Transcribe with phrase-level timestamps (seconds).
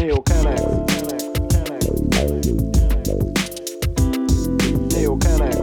[0.00, 0.62] Neo Canex.
[5.18, 5.56] Canex.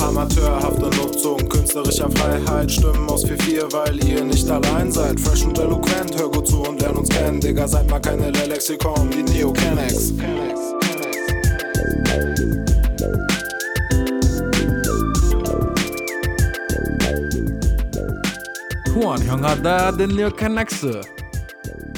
[0.00, 2.70] Amateurhafte Nutzung künstlerischer Freiheit.
[2.70, 5.18] Stimmen aus 4-4, weil ihr nicht allein seid.
[5.18, 7.40] Fresh und eloquent, hör gut zu und lern uns kennen.
[7.40, 10.12] Digga, seid mal keine Lexikon, die Neo Canex.
[10.12, 10.73] Juan,
[19.22, 21.00] Hyunghada Denlyo Kanakse.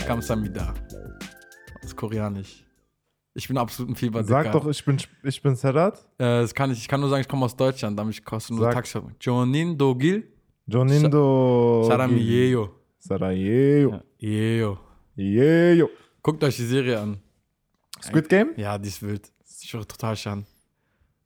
[0.06, 0.74] Kamsamida.
[1.74, 2.64] Das ist koreanisch.
[3.34, 4.24] Ich bin absolut ein Fieber.
[4.24, 5.98] Sag doch, ich bin, ich bin Sedat.
[6.18, 8.70] Äh, das kann ich, ich kann nur sagen, ich komme aus Deutschland, damit kostet nur
[8.70, 8.98] Taxi.
[9.20, 10.26] Jonin Dogil.
[10.66, 11.84] Jonin Do.
[11.86, 12.70] Saramiyeyo.
[12.98, 14.00] Sarajevo.
[14.18, 14.78] Yeo.
[15.14, 15.90] Yeo.
[16.22, 17.18] Guckt euch die Serie an.
[18.02, 18.50] Squid Game?
[18.56, 19.30] Ja, die ist wild.
[19.60, 20.44] Ich höre total schade.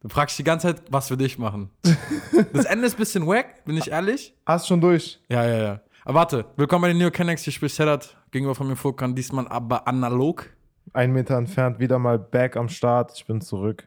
[0.03, 1.69] Du fragst die ganze Zeit, was wir dich machen.
[2.55, 4.35] das Ende ist ein bisschen wack, bin ich ehrlich.
[4.47, 5.21] Hast schon durch.
[5.29, 5.81] Ja, ja, ja.
[6.07, 7.43] Aber warte, willkommen bei den New Connects.
[7.45, 10.47] Hier spricht Sedat gegenüber von mir Furkan, diesmal aber analog.
[10.95, 13.13] Ein Meter entfernt, wieder mal back am Start.
[13.15, 13.87] Ich bin zurück.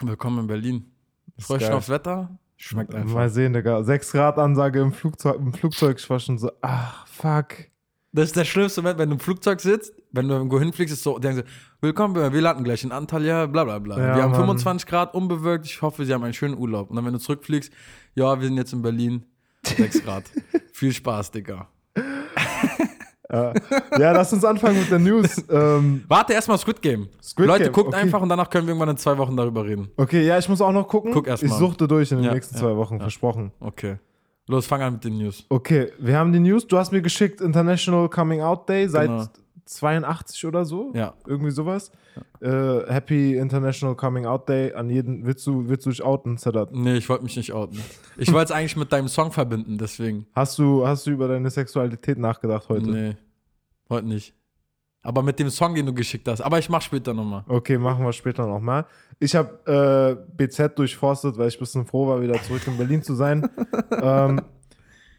[0.00, 0.90] Willkommen in Berlin.
[1.36, 1.70] Du geil.
[1.70, 2.38] aufs Wetter?
[2.56, 3.14] Schmeckt einfach.
[3.14, 3.82] Mal sehen, Digga.
[3.82, 5.36] 6 Grad Ansage im Flugzeug.
[5.36, 5.98] Im Flugzeug.
[5.98, 7.48] Ich war schon so, ach, fuck.
[8.12, 11.02] Das ist der schlimmste Moment, wenn du im Flugzeug sitzt, wenn du irgendwo hinfliegst, ist
[11.02, 11.48] so, denkst du,
[11.80, 13.98] willkommen, wir landen gleich in Antalya, bla bla bla.
[13.98, 14.40] Ja, wir haben Mann.
[14.40, 16.90] 25 Grad, unbewölkt, ich hoffe, sie haben einen schönen Urlaub.
[16.90, 17.72] Und dann, wenn du zurückfliegst,
[18.14, 19.24] ja, wir sind jetzt in Berlin,
[19.64, 20.24] 6 Grad.
[20.72, 21.68] Viel Spaß, Digga.
[23.28, 23.52] Ja,
[24.12, 25.44] lass uns anfangen mit der News.
[25.50, 27.08] ähm, Warte erstmal Squid Game.
[27.20, 27.96] Squid Leute, Game, guckt okay.
[27.96, 29.88] einfach und danach können wir irgendwann in zwei Wochen darüber reden.
[29.96, 31.12] okay, ja, ich muss auch noch gucken.
[31.12, 33.52] Guck erst ich suchte durch in den Ja, nächsten ja, zwei Wochen, versprochen.
[33.58, 33.96] Okay.
[34.48, 35.44] Los, fang an mit den News.
[35.48, 36.68] Okay, wir haben die News.
[36.68, 39.24] Du hast mir geschickt International Coming Out Day seit Genau.
[39.66, 40.92] 82 oder so.
[40.94, 41.14] Ja.
[41.26, 41.90] Irgendwie sowas.
[42.40, 45.26] Äh, Happy International Coming Out Day an jeden.
[45.26, 46.72] Willst du, willst du dich outen, Sadat?
[46.72, 47.80] Nee, ich wollte mich nicht outen.
[48.16, 50.26] Ich wollte es eigentlich mit deinem Song verbinden, deswegen.
[50.34, 52.88] Hast du, hast du über deine Sexualität nachgedacht heute?
[52.88, 53.16] Nee,
[53.90, 54.34] heute nicht.
[55.02, 56.40] Aber mit dem Song, den du geschickt hast.
[56.40, 57.44] Aber ich mach später nochmal.
[57.46, 58.86] Okay, machen wir später nochmal.
[59.20, 63.02] Ich habe äh, BZ durchforstet, weil ich ein bisschen froh war, wieder zurück in Berlin
[63.02, 63.48] zu sein.
[64.02, 64.40] ähm,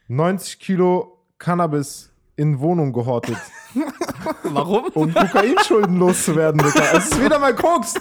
[0.09, 3.38] 90 Kilo Cannabis in Wohnung gehortet,
[4.44, 4.85] Warum?
[4.94, 6.83] um Kokainschulden loszuwerden, Digga.
[6.94, 7.95] Es ist wieder mal Koks.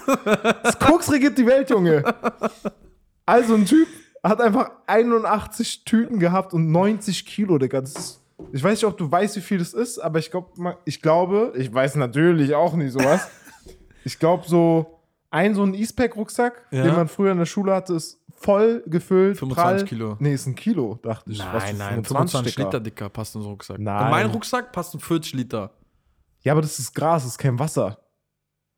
[0.63, 2.03] Das Koks regiert die Welt, Junge.
[3.25, 3.89] Also ein Typ
[4.23, 7.81] hat einfach 81 Tüten gehabt und 90 Kilo, Digga.
[7.81, 8.21] Das ist,
[8.53, 10.53] ich weiß nicht, ob du weißt, wie viel das ist, aber ich, glaub,
[10.85, 13.29] ich glaube, ich weiß natürlich auch nicht sowas.
[14.05, 15.01] ich glaube, so
[15.31, 16.85] ein so ein E-Spec-Rucksack, Ja.
[16.85, 19.39] den man früher in der Schule hatte, ist voll gefüllt.
[19.39, 19.85] 25 prall.
[19.85, 20.17] Kilo.
[20.21, 21.39] Nee, ist ein Kilo, dachte ich.
[21.53, 22.67] Was für Nein, nein, 25 Dicker.
[22.69, 23.79] Liter dicker passt in so einen Rucksack.
[23.79, 24.05] Nein.
[24.05, 25.73] In meinen Rucksack passt ein 40 Liter.
[26.43, 27.99] Ja, aber das ist Gras, das ist kein Wasser.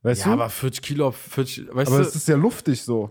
[0.03, 0.33] Weißt Ja, du?
[0.33, 2.09] aber 40 Kilo auf 40, weißt Aber du?
[2.09, 3.11] es ist ja luftig so.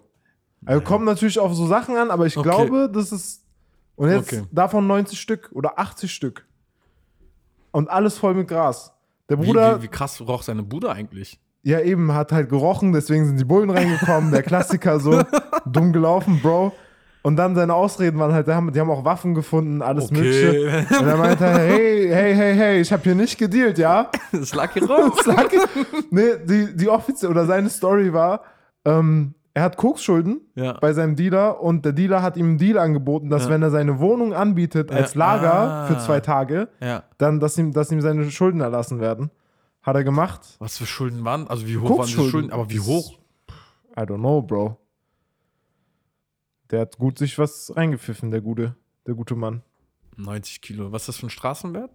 [0.65, 2.49] Also kommt natürlich auf so Sachen an, aber ich Okay.
[2.49, 3.43] glaube, das ist.
[3.95, 4.43] Und jetzt Okay.
[4.51, 6.45] davon 90 Stück oder 80 Stück.
[7.71, 8.93] Und alles voll mit Gras.
[9.29, 11.39] Der wie, Bruder, wie, wie krass roch seine Bude eigentlich?
[11.63, 14.31] ja eben, hat halt gerochen, deswegen sind die Bullen reingekommen.
[14.31, 15.21] der Klassiker so,
[15.71, 16.71] dumm gelaufen, Bro.
[17.23, 20.85] Und dann seine Ausreden waren halt, die haben, die haben auch Waffen gefunden, alles Mögliche.
[20.99, 24.09] Und er meinte, hey, hey, hey, hey, ich habe hier nicht gedealt, ja?
[24.31, 25.11] das lag hier raus.
[25.25, 25.49] Sag,
[26.09, 28.41] nee, die, die offizielle oder seine Story war,
[28.85, 30.77] ähm, er hat Koksschulden Ja.
[30.79, 33.49] bei seinem Dealer und der Dealer hat ihm einen Deal angeboten, dass Ja.
[33.49, 35.15] wenn er seine Wohnung anbietet als.
[35.15, 35.85] Lager Ah.
[35.87, 37.03] für zwei Tage, ja.
[37.17, 39.31] dann, dass ihm, dass ihm seine Schulden erlassen werden.
[39.81, 40.41] Hat er gemacht.
[40.59, 41.47] Was für Schulden waren?
[41.47, 42.51] Also wie hoch waren diese Schulden?
[42.53, 43.17] Aber wie hoch?
[43.97, 44.77] I don't know, Bro.
[46.71, 49.63] Der hat gut sich was reingepfiffen, der gute, der gute Mann.
[50.17, 50.91] 90 Kilo.
[50.91, 51.91] Was ist das für ein Straßenwert?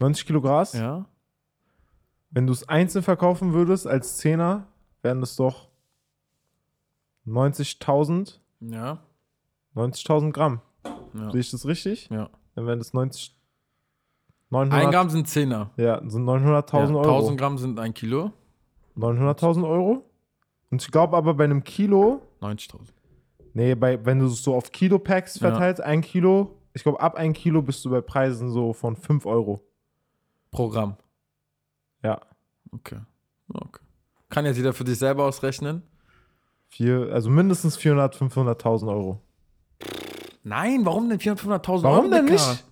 [0.00, 0.72] 90 Kilo Gras.
[0.72, 1.06] Ja.
[2.30, 4.66] Wenn du es einzeln verkaufen würdest als Zehner,
[5.02, 5.68] wären das doch
[7.26, 8.98] 90.000 Ja.
[9.74, 10.60] 90.000 Gramm.
[11.14, 11.30] Ja.
[11.30, 12.08] Sehe ich das richtig?
[12.10, 12.28] ja.
[12.54, 13.36] Dann wären das 90.
[14.50, 15.70] Ein 900, Gramm sind 10er.
[15.76, 17.16] Ja, sind 900.000 ja, Euro.
[17.16, 18.32] 1000 Gramm sind ein Kilo.
[18.96, 20.08] 900.000 Euro?
[20.70, 22.92] Und ich glaube aber bei einem Kilo, 90.000.
[23.54, 25.48] nee, bei, wenn du es so auf Kilo-Packs Ja.
[25.50, 29.24] verteilst, ein Kilo, ich glaube ab ein Kilo bist du bei Preisen so von 5
[29.26, 29.60] Euro.
[30.50, 30.96] Programm.
[32.02, 32.20] Ja.
[32.70, 32.98] Okay.
[33.52, 33.80] okay.
[34.28, 35.82] Kann jetzt jeder für sich selber ausrechnen?
[36.68, 39.20] Vier, also mindestens 400, 500.000 Euro.
[40.42, 42.08] Nein, warum denn 400.000, 500.000 Warum Euro?
[42.10, 42.50] denn Dicker?
[42.50, 42.64] nicht?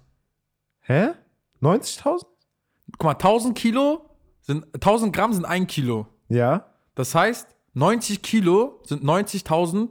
[0.81, 1.09] Hä?
[1.63, 2.27] 90.000?
[2.99, 4.05] Guck mal, 1000 Kilo
[4.41, 6.07] sind, 1000 Gramm sind ein Kilo.
[6.29, 6.67] Ja.
[6.95, 9.89] Das heißt, 90 Kilo sind 90.000.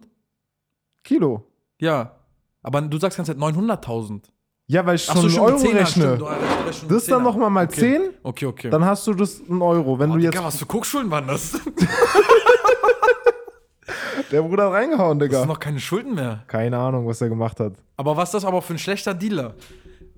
[1.04, 1.46] Kilo.
[1.80, 2.16] Ja.
[2.64, 4.22] Aber du sagst ganz 900.000.
[4.68, 6.04] Ja, weil ich schon so, stimmt, Euro Zehner, rechne.
[6.04, 7.20] stimmt, du rechnest Das dann Zehner.
[7.20, 7.80] nochmal mal okay.
[7.80, 8.70] 10, Okay, okay.
[8.70, 10.00] dann hast du das einen Euro.
[10.00, 10.44] Wenn oh, du Digga, jetzt.
[10.46, 11.52] was für Guckschulen waren das?
[11.52, 11.62] das
[14.32, 15.40] Der Bruder hat reingehauen, Digga.
[15.40, 16.44] sind noch keine Schulden mehr.
[16.48, 17.74] Keine Ahnung, was er gemacht hat.
[17.98, 19.56] Aber was ist das aber für ein schlechter Dealer?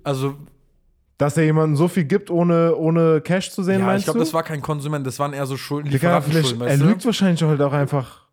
[0.04, 0.36] Also,
[1.18, 4.18] Dass er jemandem so viel gibt, ohne, ohne Cash zu sehen, Ja, meinst ich glaube,
[4.20, 4.24] du?
[4.24, 6.86] das war kein Konsument, das waren eher so Schulden, Digga, vielleicht, Lieferantenschulden, er weißt du?
[6.86, 8.23] lügt wahrscheinlich halt auch einfach.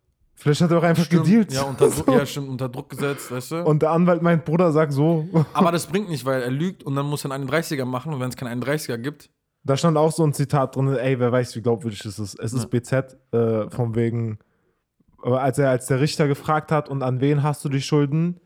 [0.42, 1.24] Vielleicht hat er auch einfach Stimmt.
[1.24, 1.52] gedealt.
[1.52, 3.62] Ja, unter Druck, ja, stimmt, unter Druck gesetzt, weißt du?
[3.62, 5.28] Und der Anwalt meint, Bruder, sag so.
[5.52, 8.18] Aber das bringt nicht, weil er lügt und dann muss er einen 31er machen und
[8.18, 9.30] wenn es keinen 31er gibt,
[9.62, 12.40] Da stand auch so ein Zitat drin, ey, wer weiß, wie glaubwürdig es ist.
[12.40, 14.40] Es ist BZ, äh, von wegen,
[15.22, 18.40] aber als er, als der Richter gefragt hat, und an wen hast du die Schulden,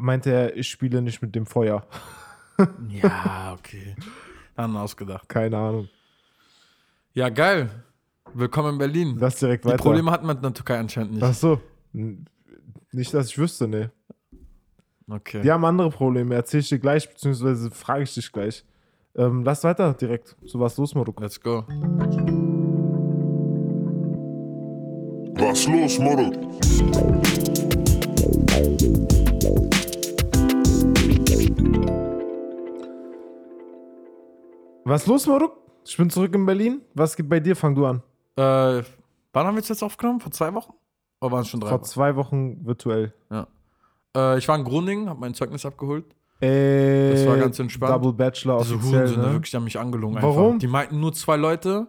[0.00, 1.84] meinte er, ich spiele nicht mit dem Feuer.
[2.88, 3.96] ja, okay.
[4.54, 5.28] Dann ausgedacht.
[5.28, 5.88] Keine Ahnung.
[7.12, 7.68] Ja, geil.
[8.36, 9.16] Willkommen in Berlin.
[9.20, 9.78] Lass direkt Die weiter.
[9.78, 11.22] Probleme hat man in der Türkei anscheinend nicht.
[11.22, 11.60] Ach so.
[11.92, 13.92] Nicht, dass ich wüsste, ne.
[15.08, 15.42] Okay.
[15.42, 18.64] Die haben andere Probleme, erzähl ich dir gleich, beziehungsweise frage ich dich gleich.
[19.14, 20.34] Ähm, lass weiter direkt.
[20.44, 21.20] So was los, Marok.
[21.20, 21.64] Let's go.
[25.36, 26.32] Was los, Moro?
[34.84, 35.56] Was los, Marok?
[35.84, 36.80] Ich bin zurück in Berlin.
[36.94, 37.54] Was geht bei dir?
[37.54, 38.02] Fang du an.
[38.36, 38.82] Äh,
[39.32, 40.20] wann haben wir es jetzt aufgenommen?
[40.20, 40.72] Vor zwei Wochen?
[41.20, 41.84] Oder waren es schon drei Vor Wochen?
[41.88, 43.12] zwei Wochen virtuell.
[43.30, 43.46] Ja.
[44.16, 46.04] Äh, ich war in Groningen, habe mein Zeugnis abgeholt.
[46.40, 47.92] Äh, Das war ganz entspannt.
[47.94, 49.32] Double Bachelor Diese offiziell, Hurensöhne ne?
[49.34, 50.16] wirklich haben mich angelogen.
[50.20, 50.46] Warum?
[50.46, 50.58] Einfach.
[50.58, 51.86] Die meinten nur zwei Leute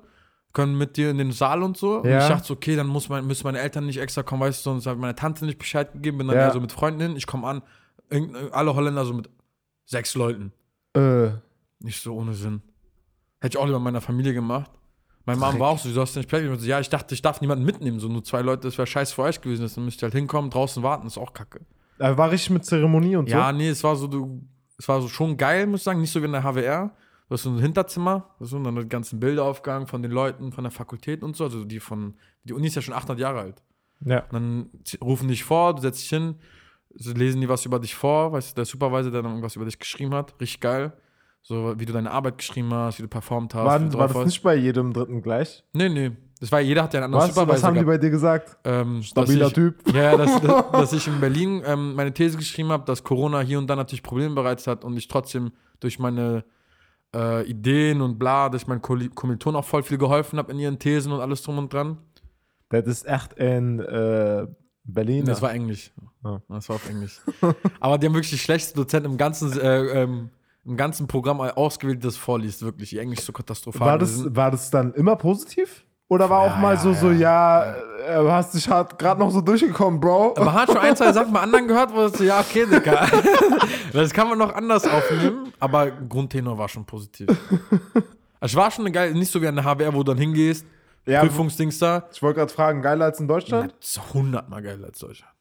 [0.53, 1.97] können mit dir in den Saal und so.
[1.99, 2.19] Und Ja.
[2.19, 4.85] ich dachte, okay, dann muss mein, müssen meine Eltern nicht extra kommen, weißt du, sonst
[4.85, 6.51] hat meine Tante nicht Bescheid gegeben, bin dann Ja.
[6.51, 7.15] so mit Freunden hin.
[7.17, 7.61] Ich komme an,
[8.53, 9.29] alle Holländer so mit
[9.85, 10.53] sechs Leuten.
[10.95, 11.31] Äh,
[11.79, 12.61] Nicht so ohne Sinn.
[13.41, 14.71] Hätte ich auch lieber meiner Familie gemacht.
[15.25, 16.55] Meine Mom war auch so, du hast nicht Pläne.
[16.55, 17.99] So, ja, ich dachte, ich darf niemanden mitnehmen.
[17.99, 19.69] So nur zwei Leute, das wäre scheiße für euch gewesen.
[19.73, 21.61] Dann müsst ihr halt hinkommen, draußen warten, ist auch kacke.
[21.97, 23.57] er war richtig mit Zeremonie und Ja, so.
[23.57, 24.43] nee, es war so, du,
[24.77, 25.99] es war so schon geil, muss ich sagen.
[26.01, 26.91] Nicht so wie in der HWR.
[27.27, 30.51] Du hast so ein Hinterzimmer, du, und dann die ganzen Bilder aufgegangen von den Leuten
[30.51, 31.45] von der Fakultät und so.
[31.45, 32.13] Also die von,
[32.43, 33.63] die Uni ist ja schon 800 Jahre alt.
[34.01, 34.19] Ja.
[34.25, 34.69] Und dann
[35.01, 36.35] rufen dich vor, du setzt dich hin,
[36.93, 39.79] lesen die was über dich vor, weißt du, der Supervisor, der dann irgendwas über dich
[39.79, 40.39] geschrieben hat.
[40.39, 40.93] Richtig geil.
[41.47, 43.65] So, wie du deine Arbeit geschrieben hast, wie du performt hast.
[43.65, 44.25] War, war das warst.
[44.25, 45.63] nicht bei jedem dritten gleich?
[45.73, 46.11] Nee, nee.
[46.39, 47.87] Das war, jeder hat ja einen anderen Was, was haben die gehabt.
[47.87, 48.57] bei dir gesagt?
[48.63, 49.75] Ähm, Stabiler ich, Typ.
[49.93, 53.59] Ja, dass, dass, dass ich in Berlin ähm, meine These geschrieben habe, dass Corona hier
[53.59, 55.51] und da natürlich Probleme bereitet hat und ich trotzdem
[55.81, 56.43] durch meine
[57.15, 60.57] äh, Ideen und bla, dass ich meinen Kommil- Kommilitonen auch voll viel geholfen habe in
[60.57, 61.99] ihren Thesen und alles drum und dran.
[62.69, 64.47] Das ist echt in äh,
[64.83, 65.25] Berlin.
[65.25, 65.91] Das war Englisch.
[66.23, 66.39] Ah.
[66.49, 67.21] Das war auf Englisch.
[67.79, 70.31] Aber die haben wirklich die schlechteste Dozent im ganzen, äh, ähm,
[70.65, 71.41] im ganzen Programm
[71.99, 72.93] das vorliest, wirklich.
[72.93, 73.87] Ihr Englisch so katastrophal.
[73.87, 75.85] war, das, war das dann immer positiv?
[76.07, 79.31] Oder war auch Ja, mal ja, so, so, ja, äh, du hast dich gerade noch
[79.31, 80.35] so durchgekommen, Bro?
[80.37, 83.07] Man hat schon ein, zwei Sachen bei anderen gehört, wo es so, ja, okay, Digga.
[83.93, 87.29] Das kann man noch anders aufnehmen, aber Grundtenor war schon positiv.
[88.41, 90.65] Es war schon eine geile, nicht so wie an der HBR, wo du dann hingehst,
[91.05, 92.03] ja, Prüfungsdings da.
[92.11, 93.73] ich wollte gerade fragen, geiler als in Deutschland?
[93.79, 95.31] Ist hundertmal geiler als Deutschland.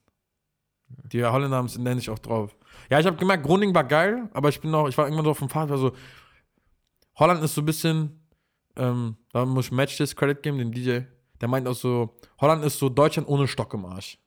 [1.11, 2.55] Die Holländer haben es nenne ich auch drauf.
[2.89, 5.31] Ja, ich habe gemerkt, Groningen war geil, aber ich bin noch, ich war irgendwann so
[5.31, 5.91] auf dem Pfad, war so,
[7.17, 8.19] Holland ist so ein bisschen,
[8.75, 10.99] ähm, da muss ich Match das Credit geben, den DJ.
[11.41, 14.17] Der meint auch so, Holland ist so Deutschland ohne Stock im Arsch.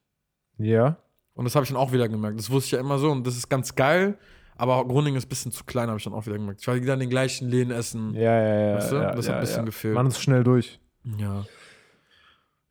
[0.59, 0.97] Ja.
[1.35, 2.39] Und das habe ich dann auch wieder gemerkt.
[2.39, 4.19] Das wusste ich ja immer so und das ist ganz geil.
[4.56, 6.61] Aber Groningen ist ein bisschen zu klein, habe ich dann auch wieder gemerkt.
[6.61, 8.12] Ich war wieder in den gleichen Läden essen.
[8.15, 8.77] Ja, ja, ja.
[8.77, 8.97] Weißt du?
[8.97, 9.65] ja, Das ja, hat ein bisschen ja.
[9.65, 9.95] gefehlt.
[9.95, 10.81] Man ist schnell durch.
[11.05, 11.45] Ja.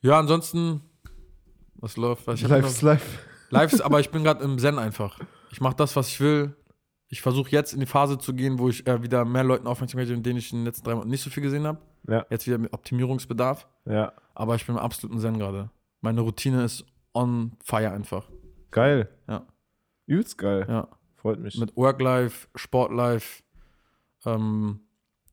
[0.01, 0.81] Ja, ansonsten,
[1.75, 2.27] was läuft?
[2.27, 3.19] Was hab Life noch- is life.
[3.49, 5.17] Lives, aber ich bin gerade im Zen einfach.
[5.57, 6.55] Ich mache das, was ich will.
[7.07, 10.05] Ich versuche jetzt in die Phase zu gehen, wo ich äh, wieder mehr Leuten Aufmerksamkeit
[10.05, 11.79] gebe, mit denen ich in den letzten drei Monaten nicht so viel gesehen habe.
[12.07, 13.67] Ja, Jetzt wieder mit Optimierungsbedarf.
[13.85, 14.13] ja.
[14.35, 15.71] Aber ich bin im absoluten Zen gerade.
[16.01, 18.29] Meine Routine ist on fire einfach.
[18.69, 19.09] Geil.
[19.27, 19.47] Ja.
[20.05, 20.67] Übelst geil.
[20.69, 20.89] Ja.
[21.15, 21.57] Freut mich.
[21.57, 23.41] Mit Work-Life, Sport-Life.
[24.27, 24.81] Ähm,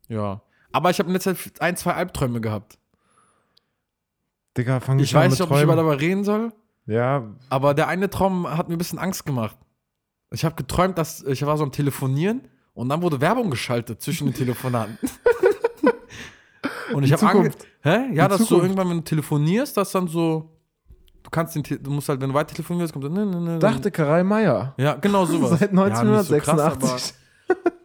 [0.08, 0.40] ja.
[0.72, 2.78] Aber ich habe in letzter Zeit ein, zwei Albträume gehabt.
[4.56, 6.54] Digga, fang Ich nicht an weiß mit nicht, ob ich über darüber reden soll,
[6.86, 9.58] Ja, aber der eine Traum hat mir ein bisschen Angst gemacht.
[10.34, 12.42] Ich habe geträumt, dass ich war so am Telefonieren
[12.74, 14.98] und dann wurde Werbung geschaltet zwischen den Telefonaten.
[16.92, 17.66] und ich habe Zukunft.
[17.82, 18.08] Hä?
[18.14, 18.64] Ja, Die dass Zukunft.
[18.64, 20.50] irgendwann, wenn du telefonierst, dass dann so
[21.22, 23.58] du kannst den du musst halt wenn du weiter telefonierst, kommt dann ne, ne, ne,
[23.58, 24.74] dachte Karei Meier.
[24.76, 25.58] ja, genau sowas.
[25.58, 27.14] Seit Ja, nicht so krass, 1986.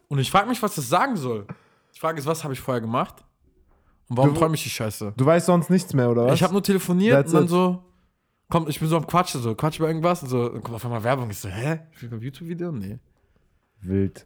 [0.07, 1.45] Und ich frage mich, was das sagen soll.
[1.95, 3.23] Die Frage ist, was habe ich vorher gemacht?
[4.09, 5.13] Und warum Du- träume ich die Scheiße?
[5.15, 6.33] du weißt sonst nichts mehr, oder was?
[6.35, 7.49] Ich habe nur telefoniert That's und dann it.
[7.49, 7.83] so,
[8.49, 10.85] kommt, ich bin so am Quatschen, so, Quatsch über irgendwas und so, dann kommt auf
[10.85, 11.29] einmal Werbung.
[11.29, 11.79] Ich so, hä?
[11.93, 12.71] Ich bin beim YouTube-Video?
[12.71, 12.99] Nee.
[13.81, 14.25] Wild.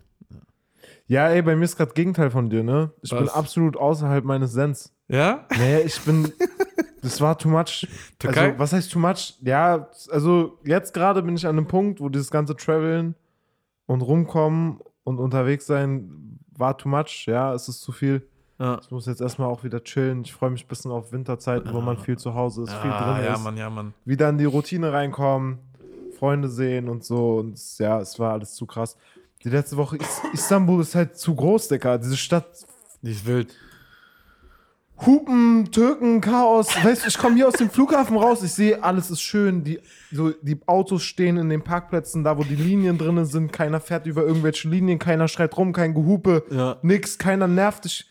[1.07, 2.91] Ja, ey, bei mir ist gerade Gegenteil von dir, ne?
[3.01, 3.19] Ich Was?
[3.19, 4.93] bin absolut außerhalb meines Sens.
[5.07, 5.47] Ja?
[5.57, 6.31] Nee, ich bin.
[7.01, 7.87] das war too much.
[8.19, 8.47] Türkei?
[8.47, 9.35] Also, was heißt too much?
[9.41, 13.15] Ja, also jetzt gerade bin ich an einem Punkt, wo dieses ganze Traveln
[13.85, 17.25] und rumkommen und unterwegs sein war too much.
[17.27, 18.27] Ja, es ist zu viel.
[18.63, 18.79] Ja.
[18.81, 20.21] Ich muss jetzt erstmal auch wieder chillen.
[20.21, 23.13] Ich freue mich ein bisschen auf Winterzeiten, wo man viel zu Hause ist, viel Ah,
[23.15, 23.43] drin ja, ist.
[23.43, 23.93] Mann, ja, Mann.
[24.05, 25.59] Wieder in die Routine reinkommen,
[26.17, 27.39] Freunde sehen und so.
[27.39, 28.95] Und ja, es war alles zu krass.
[29.43, 31.97] Die letzte Woche, Is Istanbul ist halt zu groß, Digga.
[31.97, 32.45] Diese Stadt,
[33.01, 33.53] Die ist wild.
[35.05, 36.69] Hupen, Türken, Chaos.
[36.81, 39.63] Weißt du, ich komme hier aus dem Flughafen raus, ich sehe, alles ist schön.
[39.65, 39.79] Die,
[40.11, 43.51] so, die Autos stehen in den Parkplätzen, da wo die Linien drin sind.
[43.51, 46.77] Keiner fährt über irgendwelche Linien, keiner schreit rum, kein Gehupe, Ja.
[46.83, 48.05] nix, keiner nervt dich.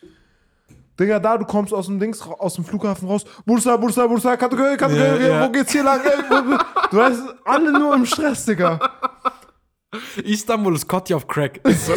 [1.02, 3.24] Digga, da, du kommst aus dem Dings, aus dem Flughafen raus.
[3.44, 5.46] Bursa, Bursa, Bursa, Kategorie, Kategorie, Ja, ja.
[5.46, 6.00] wo geht's hier lang?
[6.90, 8.78] Du weißt, alle nur im Stress, Digga.
[10.24, 11.60] Istanbul ist Kotti auf Crack.
[11.66, 11.92] So.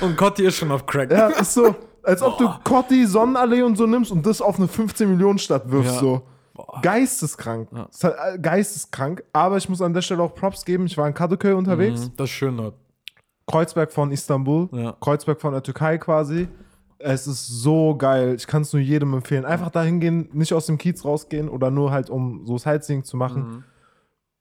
[0.04, 1.10] und Kotti ist schon auf Crack.
[1.10, 4.66] Ja, ist so, als ob du Cotti, Sonnenallee und so nimmst und das auf eine
[4.68, 6.00] 15-Millionen-Stadt wirfst, Ja.
[6.00, 6.22] so.
[6.82, 7.68] Geisteskrank.
[7.90, 9.22] Ist halt, äh, geisteskrank.
[9.32, 10.86] Aber ich muss an der Stelle auch Props geben.
[10.86, 12.00] Ich war in Kadıköy unterwegs.
[12.06, 12.74] Mhm, Das ist schön dort.
[13.46, 14.68] Kreuzberg von Istanbul.
[14.72, 14.96] Ja.
[15.00, 16.48] Kreuzberg von der Türkei quasi.
[16.98, 18.34] Es ist so geil.
[18.36, 19.44] Ich kann es nur jedem empfehlen.
[19.44, 23.16] Einfach dahin gehen, nicht aus dem Kiez rausgehen oder nur halt, um so Sightseeing zu
[23.16, 23.42] machen.
[23.42, 23.64] Mhm.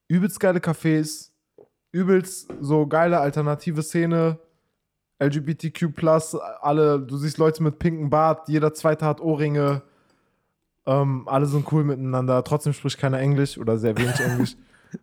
[0.08, 1.32] Übelst geile Cafés.
[1.92, 4.40] Übelst so geile alternative Szene.
[5.20, 5.86] LGBTQ+,
[6.62, 9.82] alle, du siehst Leute mit pinkem Bart, jeder zweite hat Ohrringe.
[10.86, 12.44] Ähm, alle sind cool miteinander.
[12.44, 14.56] Trotzdem spricht keiner Englisch oder sehr wenig Englisch.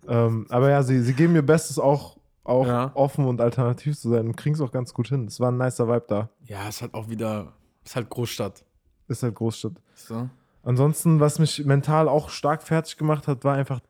[0.06, 2.90] ähm, aber ja, sie, sie geben ihr Bestes auch, auch Ja.
[2.94, 5.26] offen und alternativ zu sein und kriegen es auch ganz gut hin.
[5.26, 6.28] Es war ein nicer Vibe da.
[6.46, 7.52] Ja, ist halt auch wieder.
[7.84, 8.64] Ist halt Großstadt.
[9.08, 9.72] Ist halt Großstadt.
[9.94, 10.28] So.
[10.62, 13.80] Ansonsten, was mich mental auch stark fertig gemacht hat, war einfach,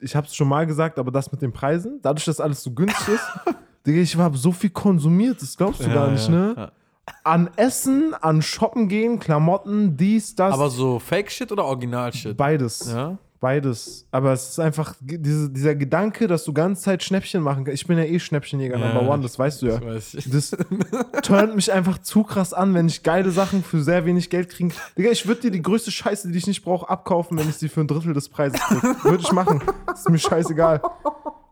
[0.00, 2.72] ich habe es schon mal gesagt, aber das mit den Preisen, dadurch, dass alles so
[2.72, 3.24] günstig ist,
[3.86, 6.54] Digga, ich habe so viel konsumiert, das glaubst du gar nicht, ne?
[6.56, 6.72] Ja.
[7.22, 12.36] An Essen, an Shoppen gehen, Klamotten, dies, das, Aber so Fake-Shit oder Original-Shit?
[12.36, 12.90] beides.
[12.92, 13.16] Ja.
[13.46, 14.08] Beides.
[14.10, 17.80] Aber es ist einfach diese, dieser Gedanke, dass du ganze Zeit Schnäppchen machen kannst.
[17.80, 18.92] Ich bin ja eh Schnäppchenjäger Ja.
[18.92, 19.76] Number One, das weißt du ja.
[19.76, 20.16] Ich weiß.
[20.32, 20.56] Das
[21.22, 24.74] turnt mich einfach zu krass an, wenn ich geile Sachen für sehr wenig Geld kriege.
[24.98, 27.68] Digga, ich würde dir die größte Scheiße, die ich nicht brauche, abkaufen, wenn ich sie
[27.68, 28.82] für ein Drittel des Preises kriege.
[29.04, 29.62] Würde ich machen.
[29.94, 30.82] Ist mir scheißegal.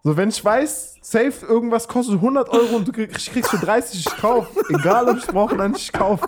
[0.02, 3.58] So, wenn ich weiß, safe, irgendwas kostet 100 Euro und du krieg- ich kriegst für
[3.64, 4.48] 30, ich kauf.
[4.68, 6.20] Egal, ob ich brauche oder nicht, ich kauf.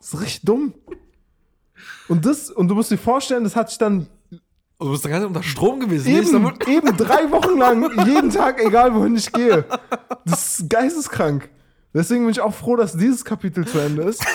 [0.00, 0.74] Das ist richtig dumm.
[2.08, 4.06] Und das, und du musst dir vorstellen, das hat sich dann
[4.78, 6.08] Du bist doch ganz unter Strom gewesen.
[6.08, 9.64] eben, eben drei Wochen lang, jeden Tag, egal wohin ich gehe.
[10.24, 11.48] Das ist geisteskrank.
[11.92, 14.24] Deswegen bin ich auch froh, dass dieses Kapitel zu Ende ist.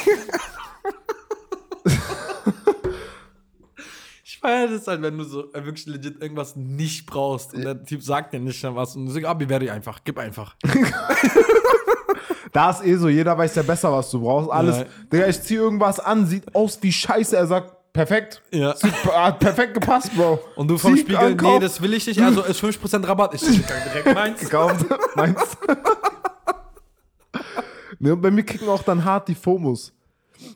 [4.23, 7.83] Ich feiere das halt, wenn du so äh, wirklich legit irgendwas nicht brauchst und der
[7.83, 10.55] Typ sagt dir nicht was und du sagst, ah, bewerte ich einfach, gib einfach.
[12.51, 14.49] Da ist eh so, jeder weiß ja besser, was du brauchst.
[14.49, 14.85] Alles.
[15.11, 17.37] Digga, ich zieh irgendwas an, sieht aus wie Scheiße.
[17.37, 17.75] Er sagt,
[18.05, 18.41] perfekt.
[18.51, 18.75] Ja.
[18.81, 20.39] Hat perfekt gepasst, Bro.
[20.55, 21.53] Und du vom Zieh Spiegel, an, kauf.
[21.53, 23.33] nee, das will ich nicht, also ist 5% Rabatt.
[23.33, 24.39] Ich direkt meins.
[24.49, 24.85] gekauft.
[25.15, 25.37] Meins.
[27.99, 29.91] ne, und bei mir kicken auch dann hart die FOMOs.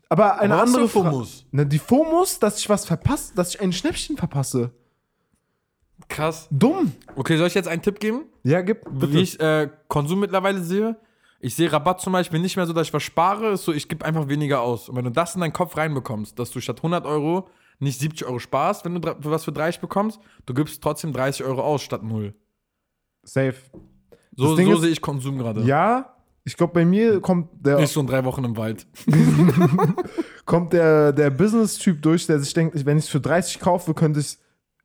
[0.07, 1.45] Aber eine Aber andere FOMOs?
[1.51, 4.71] Ne, die FOMOs, dass ich was verpasse, dass ich ein Schnäppchen verpasse.
[6.07, 6.47] Krass.
[6.49, 6.93] Dumm.
[7.15, 8.23] Okay, soll ich jetzt einen Tipp geben?
[8.43, 8.85] Ja, gib.
[8.89, 10.95] Wie ich äh, Konsum mittlerweile sehe?
[11.43, 13.89] Ich sehe Rabatt zum Beispiel nicht mehr so, dass ich was spare, ist so, ich
[13.89, 14.87] gebe einfach weniger aus.
[14.87, 18.25] Und wenn du das in deinen Kopf reinbekommst, dass du statt 100 Euro nicht 70
[18.25, 22.01] Euro sparst, wenn du was für 30 bekommst, du gibst trotzdem 30 Euro aus statt
[22.01, 22.33] 0.
[23.23, 23.55] Safe.
[24.37, 25.63] So, so sehe ich Konsum gerade.
[25.63, 28.87] Ja, ich glaube, bei mir kommt der, Nicht so in drei Wochen im Wald.
[30.45, 34.21] kommt der, der Business-Typ durch, der sich denkt, wenn ich es für 30 kaufe, könnte
[34.21, 34.39] ich es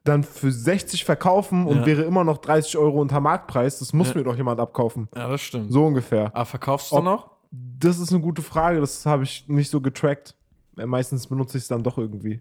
[0.04, 1.86] dann für 60 verkaufen und Ja.
[1.86, 3.78] wäre immer noch 30 Euro unter Marktpreis.
[3.78, 4.14] Das muss Ja.
[4.18, 5.08] mir doch jemand abkaufen.
[5.14, 5.72] Ja, das stimmt.
[5.72, 6.26] So ungefähr.
[6.34, 7.30] Aber verkaufst du Ob- noch?
[7.50, 10.34] Das ist eine gute Frage, das habe ich nicht so getrackt.
[10.76, 12.40] Meistens benutze ich es dann doch irgendwie.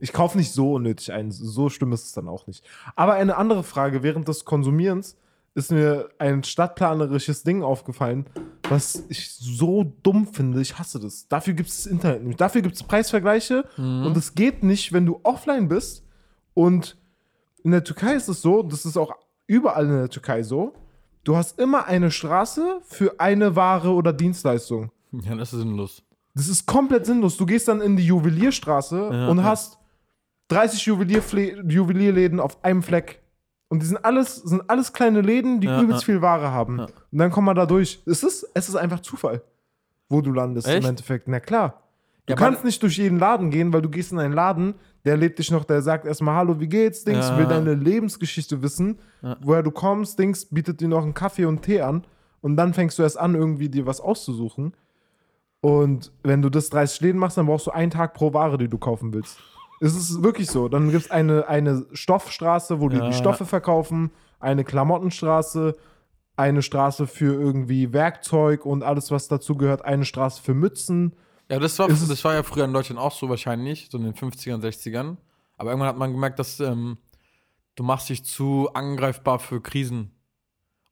[0.00, 2.64] Ich kaufe nicht so unnötig ein, so schlimm ist es dann auch nicht.
[2.96, 5.16] Aber eine andere Frage, während des Konsumierens
[5.54, 8.26] ist mir ein stadtplanerisches Ding aufgefallen,
[8.68, 10.60] was ich so dumm finde.
[10.62, 11.28] Ich hasse das.
[11.28, 12.36] Dafür gibt es das Internet nämlich.
[12.38, 16.04] Dafür gibt es Preisvergleiche und es geht nicht, wenn du offline bist.
[16.54, 16.96] Und
[17.64, 19.14] in der Türkei ist es so, das ist auch
[19.46, 20.72] überall in der Türkei so,
[21.24, 24.90] du hast immer eine Straße für eine Ware oder Dienstleistung.
[25.12, 26.02] Ja, das ist sinnlos.
[26.34, 27.36] Das ist komplett sinnlos.
[27.36, 29.44] Du gehst dann in die Juwelierstraße Ja, und ja.
[29.44, 29.78] hast
[30.48, 33.20] 30 Juwelierfle Juwelierläden auf einem Fleck.
[33.68, 36.80] Und die sind alles, sind alles kleine Läden, die Ja, übelst viel Ware haben.
[36.80, 38.02] Und dann kommt man da durch.
[38.06, 39.42] Es ist, es ist einfach Zufall,
[40.08, 40.82] wo du landest Echt?
[40.82, 41.28] im Endeffekt.
[41.28, 41.82] Na klar.
[42.24, 45.38] Du kannst nicht durch jeden Laden gehen, weil du gehst in einen Laden, der lädt
[45.38, 47.38] dich noch, der sagt erstmal Hallo, wie geht's, Dings, Ja.
[47.38, 49.36] will deine Lebensgeschichte wissen, Ja.
[49.42, 52.04] woher du kommst, Dings, bietet dir noch einen Kaffee und Tee an
[52.40, 54.74] und dann fängst du erst an, irgendwie dir was auszusuchen.
[55.60, 58.68] Und wenn du das 30 Läden machst, dann brauchst du einen Tag pro Ware, die
[58.68, 59.38] du kaufen willst.
[59.80, 60.68] Es ist wirklich so.
[60.68, 63.06] Dann gibt es eine, eine Stoffstraße, wo die Ja.
[63.08, 65.76] die Stoffe verkaufen, eine Klamottenstraße,
[66.36, 71.14] eine Straße für irgendwie Werkzeug und alles, was dazu gehört, eine Straße für Mützen.
[71.50, 74.04] Ja, das war, Ist das war ja früher in Deutschland auch so wahrscheinlich, so in
[74.04, 75.16] den 50ern, 60ern.
[75.56, 76.96] Aber irgendwann hat man gemerkt, dass ähm,
[77.74, 80.12] du machst dich zu angreifbar für Krisen.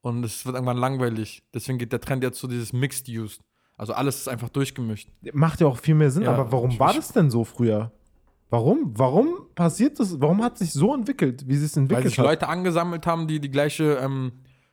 [0.02, 1.42] Und es wird irgendwann langweilig.
[1.52, 3.38] Deswegen geht der Trend jetzt zu dieses Mixed Use.
[3.76, 5.09] Also alles ist einfach durchgemischt.
[5.33, 7.92] Macht ja auch viel mehr Sinn, Ja, aber warum war das denn so früher?
[8.50, 8.92] Warum?
[8.99, 10.21] Warum passiert das?
[10.21, 12.26] Warum hat sich so entwickelt, wie sie es Weil entwickelt sich hat?
[12.26, 14.33] Leute angesammelt haben, die die gleiche, ähm,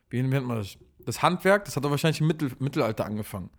[0.10, 0.78] wie nennt man das?
[1.06, 3.50] Das Handwerk, das hat doch wahrscheinlich im Mittel, Mittelalter angefangen.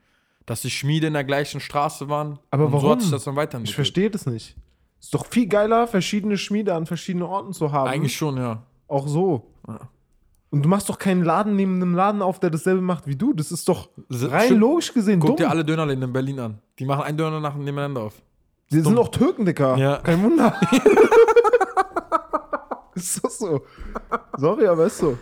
[0.48, 2.38] Dass die Schmiede in der gleichen Straße waren.
[2.50, 2.90] Aber und so warum?
[2.92, 3.68] hat sich das dann weiterentwickelt.
[3.68, 4.56] Ich verstehe das nicht.
[4.98, 7.88] Ist doch viel geiler, verschiedene Schmiede an verschiedenen Orten zu haben.
[7.88, 8.62] Eigentlich schon, ja.
[8.88, 9.52] auch so.
[9.68, 9.78] Ja.
[10.50, 13.34] Und du machst doch keinen Laden neben einem Laden auf, der dasselbe macht wie du.
[13.34, 14.60] Das ist doch rein stimmt.
[14.60, 15.36] logisch gesehen Guck dumm.
[15.36, 16.58] dir alle Dönerläden in Berlin an.
[16.78, 18.14] Die machen einen Döner nach nebeneinander auf.
[18.70, 19.76] Die sind auch Türken, Dicker.
[19.76, 19.98] Ja.
[19.98, 20.58] Kein Wunder.
[22.94, 23.60] ist das so?
[24.38, 25.18] Sorry, aber ist so.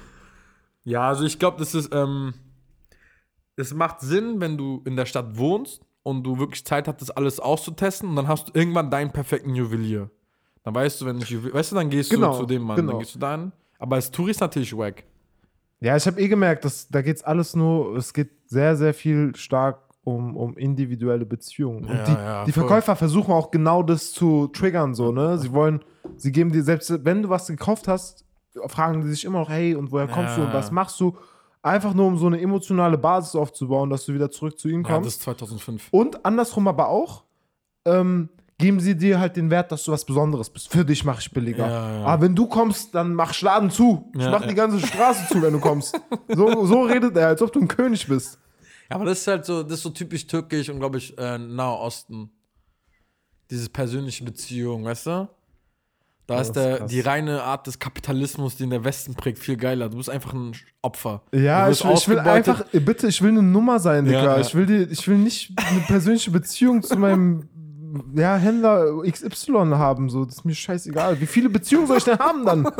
[0.84, 2.32] Ja, also ich glaube, das ist, ähm,
[3.56, 7.10] es macht Sinn, wenn du in der Stadt wohnst und du wirklich Zeit hast, das
[7.10, 10.10] alles auszutesten und dann hast du irgendwann deinen perfekten Juwelier.
[10.62, 12.76] Dann weißt du, wenn ich Juwelier, weißt du, dann gehst Genau, du zu dem Mann,
[12.76, 12.92] genau.
[12.92, 13.52] dann gehst du dahin.
[13.78, 15.04] Aber als Tourist natürlich wack.
[15.80, 18.94] Ja, ich habe eh gemerkt, dass, da geht es alles nur, es geht sehr, sehr
[18.94, 21.84] viel stark um, um individuelle Beziehungen.
[21.84, 22.62] Und Ja, die, ja, die voll.
[22.62, 25.38] Verkäufer versuchen auch genau das zu triggern, so, ne?
[25.38, 25.80] Sie wollen,
[26.16, 28.24] sie geben dir, selbst wenn du was gekauft hast,
[28.68, 30.54] fragen die sich immer noch, hey, und woher kommst du und Ja.
[30.54, 31.16] was machst du?
[31.66, 35.06] Einfach nur, um so eine emotionale Basis aufzubauen, dass du wieder zurück zu Ja, kommst.
[35.06, 35.88] das ist 2005.
[35.90, 37.24] Und andersrum aber auch,
[37.84, 40.70] ähm, geben sie dir halt den Wert, dass du was Besonderes bist.
[40.70, 41.66] Für dich mache ich billiger.
[41.68, 42.04] Ja, ja.
[42.04, 44.10] Aber wenn du kommst, dann mach Laden zu.
[44.14, 44.46] Ich Ja, mach ja.
[44.46, 46.00] die ganze Straße zu, wenn du kommst.
[46.28, 48.38] So, so redet er, als ob du ein König bist.
[48.88, 51.36] Ja, aber das ist halt so, das ist so typisch türkisch und glaube ich, äh,
[51.38, 52.30] Nahe Osten.
[53.50, 55.28] Diese persönliche Beziehung, weißt du?
[56.26, 56.90] Da ist das ist der, krass.
[56.90, 59.88] die reine Art des Kapitalismus, die in der Westen prägt, viel geiler.
[59.88, 60.52] Du bist einfach ein
[60.82, 61.22] Opfer.
[61.32, 64.18] Ja, ich will, ich will einfach, bitte, ich will eine Nummer sein, Digga.
[64.18, 64.40] Ja, ja.
[64.40, 67.48] Ich, will die, ich will nicht eine persönliche Beziehung zu meinem
[68.14, 70.10] ja, Händler XY haben.
[70.10, 71.20] So, das ist mir scheißegal.
[71.20, 72.66] Wie viele Beziehungen soll ich denn haben dann?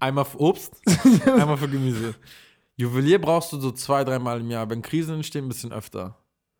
[0.00, 0.80] Einmal für Obst,
[1.26, 2.14] einmal für Gemüse.
[2.76, 4.70] Juwelier brauchst du so zwei, dreimal im Jahr.
[4.70, 6.16] Wenn Krisen entstehen, ein bisschen öfter.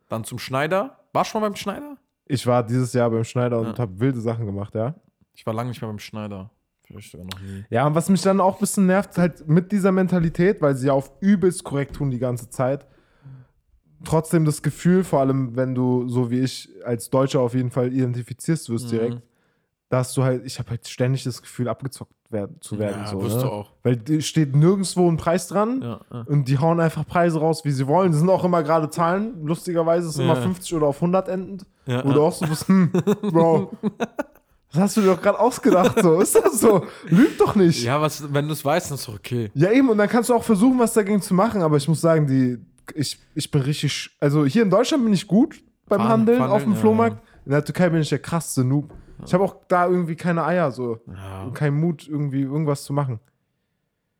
[0.09, 0.99] Dann zum Schneider.
[1.13, 1.97] Warst du schon mal beim Schneider?
[2.29, 3.79] Ich war dieses Jahr beim Schneider und Ja.
[3.79, 4.95] habe wilde Sachen gemacht, ja.
[5.35, 6.51] Ich war lange nicht mehr beim Schneider.
[6.85, 7.65] Vielleicht sogar noch nie.
[7.71, 10.87] Ja, und was mich dann auch ein bisschen nervt, halt mit dieser Mentalität, weil sie
[10.89, 12.87] ja auf übelst korrekt tun die ganze Zeit.
[14.05, 17.93] Trotzdem das Gefühl, vor allem wenn du, so wie ich, als Deutscher auf jeden Fall
[17.93, 18.91] identifizierst wirst Mhm.
[18.91, 19.23] direkt,
[19.89, 23.03] dass du halt, ich habe halt ständig das Gefühl, abgezockt werden, zu werden.
[23.03, 23.43] Ja, so, wirst ne?
[23.43, 23.73] du auch.
[23.83, 26.25] Weil steht nirgendwo ein Preis dran Ja, ja.
[26.27, 28.11] und die hauen einfach Preise raus, wie sie wollen.
[28.13, 31.67] Das sind auch immer gerade Zahlen, lustigerweise ist es immer 50 oder auf 100 endend.
[31.87, 33.73] Ja, Wo du auch so bist, hm, Bro,
[34.73, 36.21] das hast du dir doch gerade ausgedacht, so.
[36.21, 36.85] Ist das so?
[37.09, 37.83] Lüg doch nicht.
[37.83, 39.51] ja, was, wenn du es weißt, dann ist doch okay.
[39.55, 42.01] Ja, eben, und dann kannst du auch versuchen, was dagegen zu machen, aber ich muss
[42.01, 42.59] sagen, die,
[42.95, 46.63] ich, ich bin richtig, also hier in Deutschland bin ich gut beim Verhandeln, Handeln auf
[46.63, 47.23] dem Flohmarkt.
[47.47, 48.93] In der Türkei bin ich der krasseste Noob.
[49.27, 50.99] Ich habe auch da irgendwie keine Eier, so.
[51.07, 51.45] Ja.
[51.45, 53.21] Und keinen Mut, irgendwie irgendwas zu machen.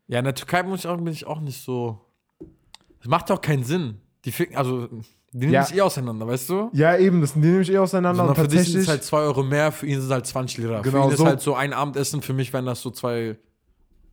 [0.07, 1.99] Ja, in der Türkei muss ich auch, bin ich auch nicht so.
[2.99, 3.97] Das macht doch keinen Sinn.
[4.25, 4.87] Die ficken, also,
[5.31, 5.63] die nehmen Ja.
[5.63, 6.69] sich eh auseinander, weißt du?
[6.73, 9.03] Ja, eben, das, die nehme ich eh auseinander Sondern und für dich sind es halt
[9.03, 10.83] 2 Euro mehr, für ihn sind es halt 20 Lira.
[10.83, 11.25] für Genau, ihn ist so.
[11.25, 13.37] halt so ein Abendessen, für mich wären das so zwei,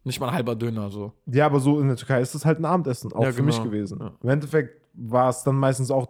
[0.04, 1.12] nicht mal ein halber Döner, so.
[1.26, 3.56] ja, aber so in der Türkei ist das halt ein Abendessen, auch Ja, für mich
[3.56, 3.68] genau.
[3.70, 3.98] gewesen.
[4.00, 4.12] Ja.
[4.22, 6.08] Im Endeffekt war es dann meistens auch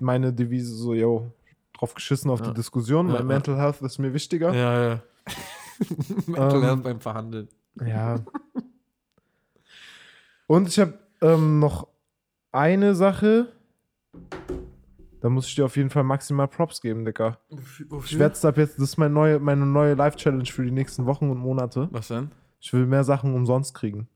[0.00, 1.30] meine Devise, so, yo,
[1.80, 2.46] drauf geschissen auf Ja.
[2.48, 3.22] die Diskussion, mein ja.
[3.22, 4.54] Mental Health ist mir wichtiger.
[4.54, 5.02] Ja, ja.
[6.26, 7.48] Mental Ähm, Health beim Verhandeln.
[7.84, 8.20] Ja.
[10.46, 11.88] Und ich habe ähm, noch
[12.52, 13.52] eine Sache.
[15.20, 17.38] Da muss ich dir auf jeden Fall maximal Props geben, Dicker.
[18.04, 21.06] Ich werde es ab jetzt, das ist meine neue, meine neue Live-Challenge für die nächsten
[21.06, 21.88] Wochen und Monate.
[21.92, 22.30] Was denn?
[22.58, 24.08] Ich will mehr Sachen umsonst kriegen.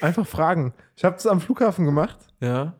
[0.00, 0.72] Einfach fragen.
[0.96, 2.18] Ich habe das am Flughafen gemacht.
[2.40, 2.74] Ja.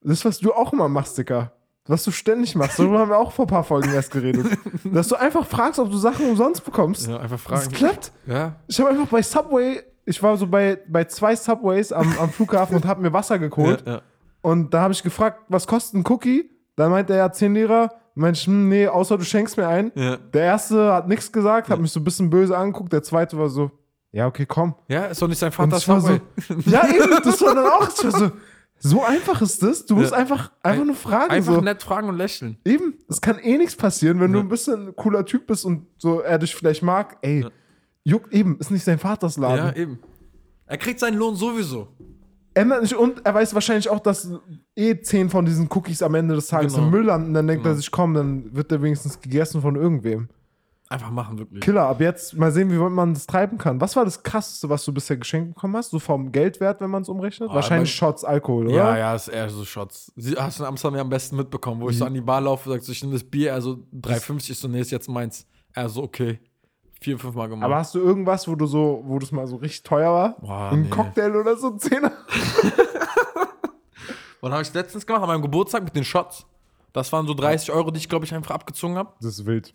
[0.00, 1.52] Das, was du auch immer machst, Dicker.
[1.88, 2.78] Was du ständig machst.
[2.78, 4.46] Darüber haben wir auch vor ein paar Folgen erst geredet.
[4.84, 7.06] Dass du einfach fragst, ob du Sachen umsonst bekommst.
[7.08, 7.74] Ja, einfach Das fragen.
[7.74, 8.12] klappt.
[8.26, 8.56] Ja.
[8.66, 12.76] Ich habe einfach bei Subway, ich war so bei, bei zwei Subways am, am Flughafen
[12.76, 13.82] und habe mir Wasser geholt.
[13.86, 14.02] Ja, ja.
[14.42, 16.50] Und da habe ich gefragt, was kostet ein Cookie?
[16.76, 17.90] Dann meinte er ja 10 Lira.
[18.14, 19.90] Meinte ich, hm, nee, außer du schenkst mir ein.
[19.94, 20.16] Ja.
[20.16, 22.92] Der erste hat nichts gesagt, hat mich so ein bisschen böse angeguckt.
[22.92, 23.70] Der zweite war so,
[24.10, 24.74] ja, okay, komm.
[24.88, 26.10] ja, ist doch nicht sein Und Vater ich war so,
[26.66, 27.88] ja, eben, das war dann auch.
[27.88, 28.30] Ich war so,
[28.80, 29.86] so einfach ist das.
[29.86, 30.18] Du musst Ja.
[30.18, 31.30] einfach, einfach Ein- nur fragen.
[31.30, 31.60] Einfach so.
[31.60, 32.56] nett fragen und lächeln.
[32.64, 34.44] Eben, es kann eh nichts passieren, wenn du Ja.
[34.44, 37.18] ein bisschen ein cooler Typ bist und so er dich vielleicht mag.
[37.22, 37.50] Ey, Ja.
[38.04, 39.66] juckt eben, ist nicht sein Vaters Laden.
[39.66, 39.98] Ja, eben.
[40.66, 41.88] Er kriegt seinen Lohn sowieso.
[42.54, 44.28] ändert nicht und er weiß wahrscheinlich auch, dass
[44.74, 46.86] eh zehn von diesen Cookies am Ende des Tages Genau.
[46.86, 47.32] im Müll landen.
[47.32, 47.74] Dann denkt Genau.
[47.74, 50.28] er sich, komm, dann wird der wenigstens gegessen von irgendwem.
[50.90, 51.60] Einfach machen, wirklich.
[51.60, 53.78] Killer, ab jetzt mal sehen, wie weit man das treiben kann.
[53.78, 55.90] Was war das krasseste, was du bisher geschenkt bekommen hast?
[55.90, 57.50] So vom Geldwert, wenn man es umrechnet?
[57.50, 58.74] Ah, Wahrscheinlich mein- Shots Alkohol, oder?
[58.76, 60.10] Ja, ja, ist eher so Shots.
[60.38, 62.70] Hast du in Amsterdam ja am besten mitbekommen, wo ich so an die Bar laufe,
[62.70, 65.46] sagst du, ich nehme das Bier, also 3,50, ich so, nee, ist jetzt meins.
[65.74, 66.40] Er so, okay.
[67.02, 67.66] vier, fünf Mal gemacht.
[67.66, 70.36] Aber hast du irgendwas, wo du so, wo das mal so richtig teuer war?
[70.40, 70.88] Boah, Ein nee.
[70.88, 72.12] Cocktail oder so, Zehner?
[74.40, 76.46] Und habe ich letztens gemacht, an meinem Geburtstag mit den Shots.
[76.92, 79.12] Das waren so 30 Euro, die ich, glaube ich, einfach abgezogen habe.
[79.20, 79.74] Das ist wild.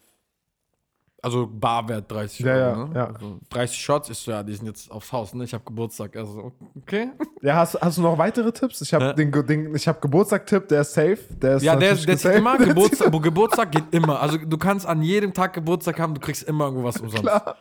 [1.24, 2.62] Also Barwert 30 Ja, Euro.
[2.82, 2.96] ja, ne?
[2.96, 3.06] ja.
[3.14, 5.46] Also 30 Shots ist so, ja, die sind jetzt aufs Haus, ne?
[5.46, 6.16] Ich habe Geburtstag.
[6.18, 7.12] Also, okay.
[7.42, 8.82] Ja, hast, hast du noch weitere Tipps?
[8.82, 9.14] Ich habe Ja.
[9.14, 11.18] den, den, ich hab Geburtstag-Tipp, der ist safe.
[11.42, 12.58] Der ist Ja, der, der zieht immer.
[12.58, 14.20] Der Geburtstag, aber Geburtstag geht immer.
[14.20, 17.24] Also du kannst an jedem Tag Geburtstag haben, du kriegst immer irgendwo was umsonst.
[17.24, 17.56] Klar.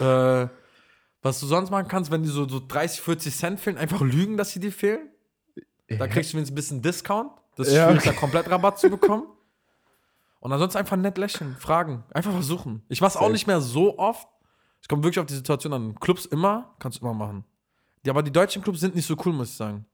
[0.00, 0.48] Äh,
[1.22, 4.36] was du sonst machen kannst, wenn die so, so 30, 40 Cent fehlen, einfach lügen,
[4.36, 5.08] dass sie dir fehlen.
[5.88, 7.30] Da kriegst du wenigstens ein bisschen Discount.
[7.56, 8.10] Das ist Ja, schwierig, okay.
[8.14, 9.24] da komplett Rabatt zu bekommen.
[10.40, 12.82] Und ansonsten einfach nett lächeln, fragen, einfach versuchen.
[12.88, 14.28] Ich mach's auch nicht mehr so oft.
[14.80, 15.94] Es kommt wirklich auf die Situation an.
[15.98, 17.44] Clubs immer, kannst du immer machen.
[18.06, 19.84] Ja, aber die deutschen Clubs sind nicht so cool, muss ich sagen.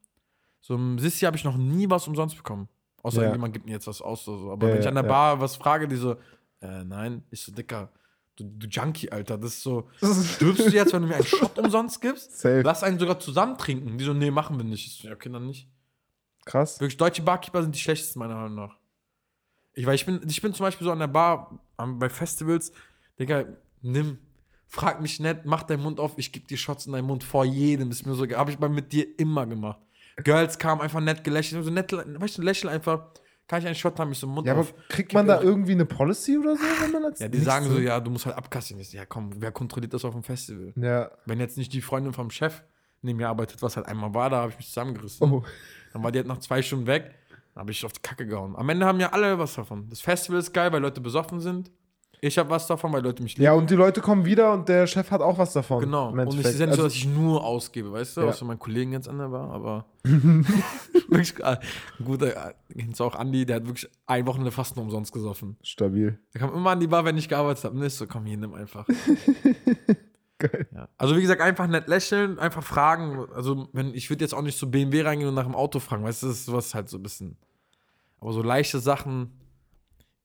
[0.60, 2.68] So im Sissi habe ich noch nie was umsonst bekommen.
[3.02, 3.22] Außer Ja.
[3.24, 4.50] irgendjemand gibt mir jetzt was aus oder so.
[4.52, 5.08] Aber Ja, wenn ich an der ja.
[5.08, 6.12] Bar was frage, die so,
[6.60, 7.90] äh, nein, ich so, Dicker,
[8.36, 11.58] du, du Junkie, Alter, das ist so, stirbst du jetzt, wenn du mir einen Shot
[11.58, 12.38] umsonst gibst?
[12.38, 12.60] Safe.
[12.62, 13.96] Lass einen sogar zusammen trinken.
[13.98, 14.86] Die so, nee, machen wir nicht.
[14.86, 15.68] Ich so, ja, okay, dann nicht.
[16.44, 16.78] Krass.
[16.80, 18.76] Wirklich, deutsche Barkeeper sind die schlechtesten, meiner Meinung nach.
[19.74, 22.72] Ich, weil ich bin, ich bin zum Beispiel so an der Bar, am, bei Festivals,
[23.18, 23.44] Digga,
[23.82, 24.18] nimm,
[24.66, 27.44] frag mich nett, mach deinen Mund auf, ich geb dir Shots in deinen Mund vor
[27.44, 27.90] jedem.
[27.90, 29.80] Ist mir so, habe ich mal mit dir immer gemacht.
[30.22, 33.06] Girls kamen einfach nett gelächelt, so nett, weißt du, lächeln einfach,
[33.48, 34.74] kann ich einen Shot haben, ich so Mund Ja, aber auf.
[34.88, 37.78] kriegt man da irgendwie eine Policy oder so, wenn man das Ja, die sagen so,
[37.78, 38.80] ja, du musst halt abkassieren.
[38.80, 40.72] Ich so, Ja, komm, wer kontrolliert das auf dem Festival?
[40.76, 41.10] Ja.
[41.26, 42.62] Wenn jetzt nicht die Freundin vom Chef
[43.02, 45.30] neben mir arbeitet, was halt einmal war, da habe ich mich zusammengerissen.
[45.30, 45.44] Oh.
[45.92, 47.14] Dann war die halt nach zwei Stunden weg.
[47.56, 48.56] Habe ich auf die Kacke gehauen.
[48.56, 49.88] Am Ende haben ja alle was davon.
[49.88, 51.70] Das Festival ist geil, weil Leute besoffen sind.
[52.20, 53.44] Ich habe was davon, weil Leute mich lieben.
[53.44, 55.80] Ja, und die Leute kommen wieder und der Chef hat auch was davon.
[55.80, 56.08] genau.
[56.10, 58.20] Und es ist ja nicht so, Also- dass ich nur ausgebe, weißt du?
[58.22, 58.28] Ja.
[58.28, 59.84] Außer meinen Kollegen jetzt an der Bar, aber.
[60.04, 61.58] wirklich, äh,
[61.98, 62.54] ein guter, äh,
[63.00, 65.58] auch Andi, der hat wirklich ein Wochenende fast nur umsonst gesoffen.
[65.62, 66.18] Stabil.
[66.32, 67.78] Der kam immer an die Bar, wenn ich gearbeitet habe.
[67.78, 68.86] Nicht so, komm hier, nimm einfach.
[70.48, 70.68] Geil.
[70.74, 70.88] Ja.
[70.98, 73.26] Also wie gesagt, einfach nett lächeln, einfach fragen.
[73.34, 76.04] Also wenn ich würde jetzt auch nicht zu BMW reingehen und nach dem Auto fragen,
[76.04, 77.36] weißt du, das ist sowas halt so ein bisschen.
[78.20, 79.32] Aber so leichte Sachen,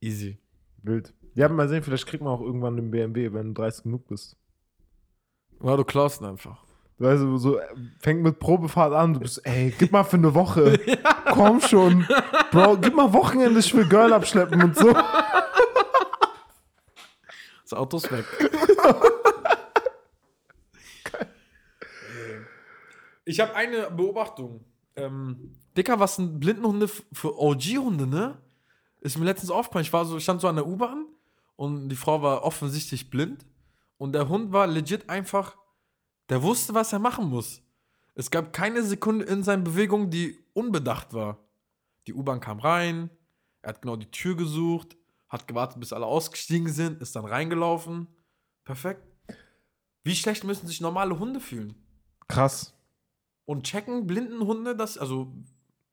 [0.02, 0.38] easy.
[0.84, 1.14] Wild.
[1.36, 4.36] Ja, mal sehen, vielleicht kriegt man auch irgendwann den BMW, wenn du 30 genug bist.
[5.60, 6.64] Oder du klaust ihn einfach.
[6.98, 7.66] Weißt du, so äh,
[8.00, 10.78] fängt mit Probefahrt an, du bist, ey, gib mal für eine Woche.
[11.32, 12.06] Komm schon.
[12.52, 14.94] Bro, gib mal Wochenende, ich will Girl abschleppen und so.
[17.64, 18.26] Das Auto ist weg.
[23.30, 24.66] ich habe eine Beobachtung.
[24.96, 28.42] Ähm, Dicker, was sind Blindenhunde für OG-Hunde, ne?
[29.02, 29.86] Ist mir letztens aufgefallen.
[29.86, 31.06] Ich war so, stand so an der U-Bahn
[31.56, 33.46] und die Frau war offensichtlich blind
[33.98, 35.58] und der Hund war legit einfach,
[36.30, 37.62] der wusste, was er machen muss.
[38.16, 41.38] Es gab keine Sekunde in seinen Bewegungen, die unbedacht war.
[42.08, 43.12] Die U-Bahn kam rein,
[43.62, 44.98] er hat genau die Tür gesucht,
[45.30, 48.08] hat gewartet, bis alle ausgestiegen sind, ist dann reingelaufen.
[48.66, 49.04] Perfekt.
[50.04, 51.76] Wie schlecht müssen sich normale Hunde fühlen?
[52.28, 52.74] Krass.
[53.50, 55.00] Und checken blinden Hunde das?
[55.00, 55.34] Also,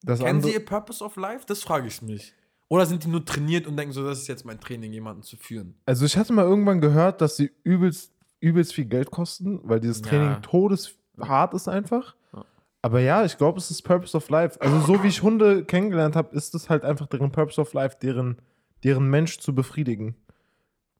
[0.02, 1.46] Das kennen sie ihr Purpose of Life?
[1.46, 2.34] Das frage ich mich.
[2.68, 5.38] Oder sind die nur trainiert und denken so, das ist jetzt mein Training, jemanden zu
[5.38, 5.74] führen?
[5.86, 10.00] also ich hatte mal irgendwann gehört, dass sie übelst, übelst viel Geld kosten, weil dieses
[10.00, 10.06] Ja.
[10.06, 12.14] Training todeshart ist einfach.
[12.34, 12.44] Ja.
[12.82, 14.60] Aber ja, ich glaube, es ist Purpose of Life.
[14.60, 17.96] Also so wie ich Hunde kennengelernt habe, ist es halt einfach deren Purpose of Life,
[18.02, 18.36] deren,
[18.84, 20.14] deren Mensch zu befriedigen.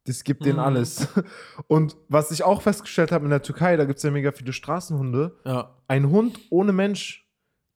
[0.07, 0.65] Das gibt denen Mhm.
[0.65, 1.09] alles.
[1.69, 4.53] Und was ich auch festgestellt habe in der Türkei, da gibt es ja mega viele
[4.53, 5.37] Straßenhunde.
[5.45, 5.77] Ja.
[5.89, 7.29] Ein Hund ohne Mensch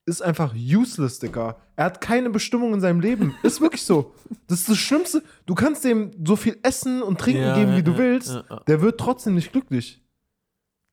[0.06, 1.56] ist einfach useless, Digga.
[1.76, 3.34] Er hat keine Bestimmung in seinem Leben.
[3.42, 4.12] Ist wirklich so.
[4.48, 5.22] Das ist das Schlimmste.
[5.46, 8.42] Du kannst dem so viel Essen und Trinken Ja, geben, wie ja, du willst.
[8.66, 10.02] Der wird trotzdem nicht glücklich.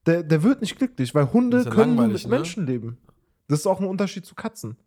[0.06, 2.30] Der, der wird nicht glücklich, weil Hunde können mit ne?
[2.30, 2.98] Menschen leben.
[3.48, 4.78] Das ist auch ein Unterschied zu Katzen.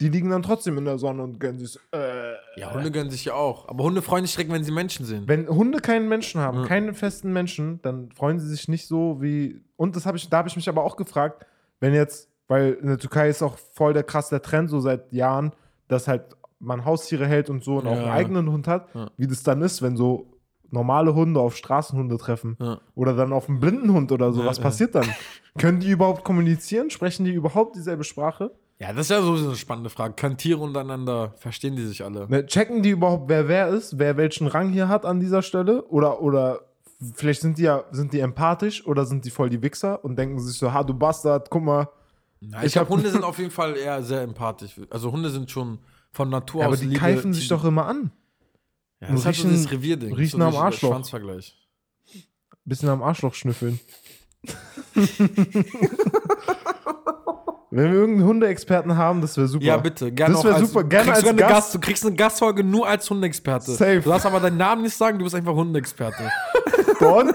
[0.00, 1.78] Die liegen dann trotzdem in der Sonne und gönnen sich.
[1.92, 3.68] Äh, Ja, Hunde gönnen sich ja auch.
[3.68, 5.24] Aber Hunde freuen sich direkt, wenn sie Menschen sehen.
[5.26, 6.66] wenn Hunde keinen Menschen haben, Ja.
[6.66, 9.62] keine festen Menschen, dann freuen sie sich nicht so wie.
[9.76, 11.46] Und das habe ich, da habe ich mich aber auch gefragt,
[11.80, 15.12] wenn jetzt, weil in der Türkei ist auch voll der krass der Trend so seit
[15.12, 15.52] Jahren,
[15.88, 16.22] dass halt
[16.58, 18.02] man Haustiere hält und so und auch Ja.
[18.02, 19.10] einen eigenen Hund hat, Ja.
[19.16, 20.26] wie das dann ist, wenn so
[20.70, 22.80] normale Hunde auf Straßenhunde treffen Ja.
[22.96, 24.44] oder dann auf einen blinden Hund oder so.
[24.44, 25.06] Was passiert dann?
[25.58, 26.90] Können die überhaupt kommunizieren?
[26.90, 28.50] Sprechen die überhaupt dieselbe Sprache?
[28.78, 30.14] Ja, das ist ja sowieso eine spannende Frage.
[30.14, 32.28] Können Tiere untereinander, verstehen die sich alle?
[32.28, 35.84] Ne, checken die überhaupt, wer wer ist, wer welchen Rang hier hat an dieser Stelle?
[35.86, 36.62] Oder, oder
[37.14, 40.40] vielleicht sind die ja, sind die empathisch oder sind die voll die Wichser und denken
[40.40, 41.88] sich so, ha, du Bastard, guck mal.
[42.40, 44.78] Ja, Ich ich glaube, Hunde sind auf jeden Fall eher sehr empathisch.
[44.90, 45.78] Also Hunde sind schon
[46.10, 48.10] von Natur Ja, aber aus die liebe keifen sich doch immer an.
[49.00, 50.12] Ja, das ist halt so riechen- Revierding.
[50.14, 50.90] riechen so am Arschloch.
[50.90, 51.56] Schwanzvergleich.
[52.64, 53.78] Bisschen am Arschloch schnüffeln.
[57.74, 59.64] Wenn wir irgendeinen Hundeexperten haben, das wäre super.
[59.64, 60.12] Ja, bitte.
[60.12, 60.84] Gerne Das wäre super.
[60.84, 61.74] Gerne als eine Gast.
[61.74, 63.72] Du kriegst eine Gastfolge nur als Hundeexperte.
[63.72, 64.00] Safe.
[64.00, 66.30] Du darfst aber deinen Namen nicht sagen, du bist einfach Hundeexperte.
[67.00, 67.34] Born?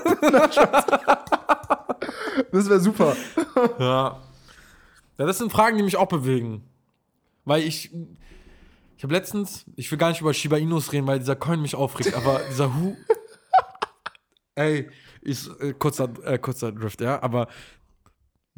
[2.53, 3.17] das wäre super.
[3.79, 4.21] Ja.
[5.17, 6.63] Ja, das sind Fragen, die mich auch bewegen.
[7.43, 7.91] Weil ich.
[8.95, 11.75] Ich habe letztens, ich will gar nicht über Shiba Inus reden, weil dieser Coin mich
[11.75, 12.95] aufregt, aber dieser Hu.
[14.55, 14.89] Ey,
[15.21, 17.47] ich, äh, kurzer, äh, kurzer Drift, ja, aber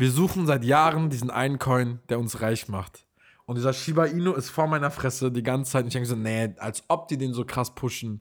[0.02, 3.06] wir suchen seit Jahren diesen einen Coin, der uns reich macht.
[3.46, 5.84] Und dieser Shiba Inu ist vor meiner Fresse die ganze Zeit.
[5.84, 8.20] Und ich denke so, nee, als ob die den so krass pushen.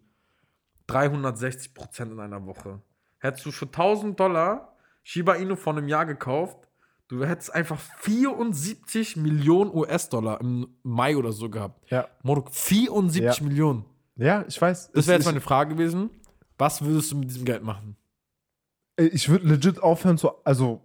[0.88, 2.82] 360 Prozent in einer Woche.
[3.18, 6.68] Hättest du für 1000 Dollar Shiba Inu vor einem Jahr gekauft,
[7.08, 11.90] du hättest einfach 74 Millionen US-Dollar im Mai oder so gehabt.
[11.90, 12.08] Ja.
[12.22, 13.42] Moruk, 74 Ja.
[13.42, 13.86] Millionen.
[14.16, 14.92] Ja, ich weiß.
[14.92, 16.10] Das wäre jetzt meine Frage gewesen.
[16.58, 17.96] Was würdest du mit diesem Geld machen?
[18.98, 20.30] ich würde legit aufhören zu.
[20.44, 20.82] Also,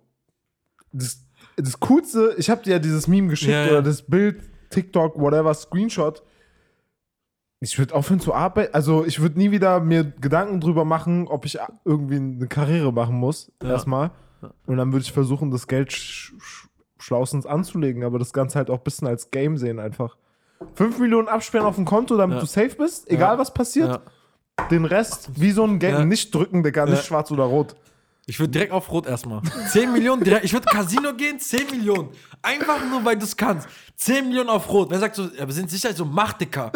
[0.96, 1.22] das,
[1.58, 3.72] das Coolste, ich habe dir ja dieses Meme geschickt Ja, ja.
[3.72, 6.24] oder das Bild, TikTok, whatever, Screenshot.
[7.60, 8.74] Ich würde aufhören zu arbeiten.
[8.74, 13.16] Also, ich würde nie wieder mir Gedanken drüber machen, ob ich irgendwie eine Karriere machen
[13.16, 13.52] muss.
[13.64, 13.70] Ja.
[13.70, 14.12] Erstmal.
[14.66, 18.70] Und dann würde ich versuchen, das Geld sch sch schlaustens anzulegen, aber das Ganze halt
[18.70, 20.18] auch ein bisschen als Game sehen einfach.
[20.76, 24.02] 5 Millionen absperren auf dem Konto, damit du safe bist, egal was passiert.
[24.72, 27.76] Den Rest, wie so ein Game, nicht drücken, Digga, nicht schwarz oder rot.
[28.28, 29.42] Ich würde direkt auf Rot erstmal.
[29.72, 30.46] 10 Millionen direkt.
[30.46, 32.10] Ich würde Casino gehen, 10 Millionen.
[32.42, 33.68] Einfach nur, weil du es kannst.
[33.98, 34.90] 10 Millionen auf Rot.
[34.90, 36.72] Wer sagt so, ja, wir sind sicher so Machdicker.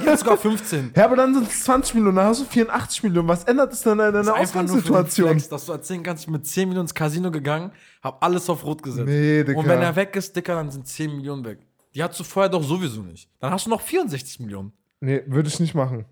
[0.00, 0.92] Geht sogar 15.
[0.96, 3.28] Ja, aber dann sind es 20 Millionen, dann hast du 84 Millionen.
[3.28, 5.28] Was ändert es denn an deiner Ausgangssituation?
[5.30, 7.70] Flex, dass du erzählen kannst, ich bin mit 10 Millionen ins Casino gegangen,
[8.02, 9.06] hab alles auf Rot gesetzt.
[9.06, 9.58] Nee, Digga.
[9.58, 11.60] Und wenn er weg ist, Dicker, dann sind 10 Millionen weg.
[11.94, 13.28] Die hast du vorher doch sowieso nicht.
[13.38, 14.72] Dann hast du noch 64 Millionen.
[15.00, 16.06] Nee, würde ich nicht machen.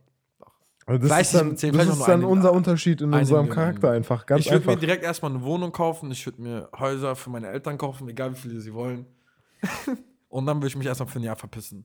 [0.90, 3.48] Also Das ist dann, mit 10, das ist dann unser Unterschied in unserem.
[3.48, 4.26] Charakter einfach.
[4.26, 7.46] Ganz ich würde mir direkt erstmal eine Wohnung kaufen, ich würde mir Häuser für meine
[7.46, 9.06] Eltern kaufen, egal wie viele sie wollen.
[10.28, 11.84] Und dann würde ich mich erstmal für ein Jahr verpissen.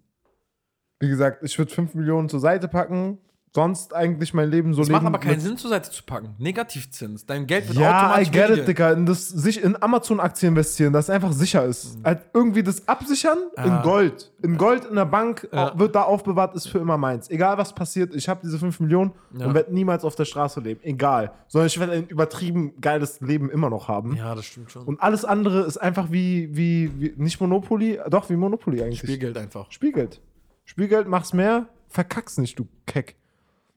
[1.00, 3.20] Wie gesagt, ich würde 5 Millionen zur Seite packen,
[3.56, 4.98] sonst eigentlich mein Leben so Das leben.
[5.04, 6.36] macht aber keinen Sinn, zur Seite zu packen.
[6.38, 7.26] Negativzins.
[7.26, 8.62] Dein Geld wird Ja, I automatisch get weniger.
[8.62, 8.92] it, Digga.
[8.92, 11.98] In, das, sich in Amazon-Aktien investieren, das einfach sicher ist.
[12.04, 13.64] Halt irgendwie das absichern Ah.
[13.64, 14.32] in Gold.
[14.44, 15.72] In Gold in der Bank Ja.
[15.74, 17.30] au- wird da aufbewahrt, ist für immer meins.
[17.30, 19.48] Egal was passiert, ich habe diese 5 Millionen Ja.
[19.48, 20.82] und werde niemals auf der Straße leben.
[20.84, 21.32] Egal.
[21.48, 24.18] Sondern ich werde ein übertrieben geiles Leben immer noch haben.
[24.18, 24.84] Ja, das stimmt schon.
[24.84, 29.00] Und alles andere ist einfach wie, wie, wie, nicht Monopoly, doch wie Monopoly eigentlich.
[29.00, 29.72] Spielgeld einfach.
[29.72, 30.20] Spielgeld.
[30.66, 33.16] Spielgeld, mach's mehr, verkack's nicht, du Keck.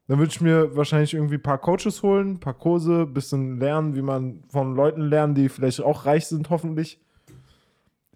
[0.08, 3.94] Dann würde ich mir wahrscheinlich irgendwie ein paar Coaches holen, ein paar Kurse, bisschen lernen,
[3.94, 6.98] wie man von Leuten lernen, die vielleicht auch reich sind, hoffentlich.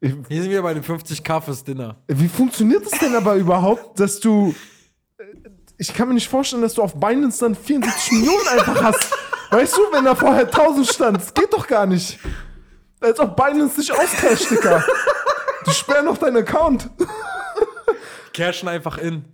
[0.00, 1.96] Ich, Hier sind wir bei den 50k fürs Dinner.
[2.08, 4.54] wie funktioniert das denn aber überhaupt, dass du.
[5.76, 9.12] Ich kann mir nicht vorstellen, dass du auf Binance dann 74 Millionen einfach hast.
[9.50, 12.18] Weißt du, wenn da vorher 1000 stand, das geht doch gar nicht.
[13.00, 14.82] Als ob Binance dich auscasht, Dicker.
[15.66, 16.88] Die sperren noch deinen Account.
[18.32, 19.24] Cashen einfach in.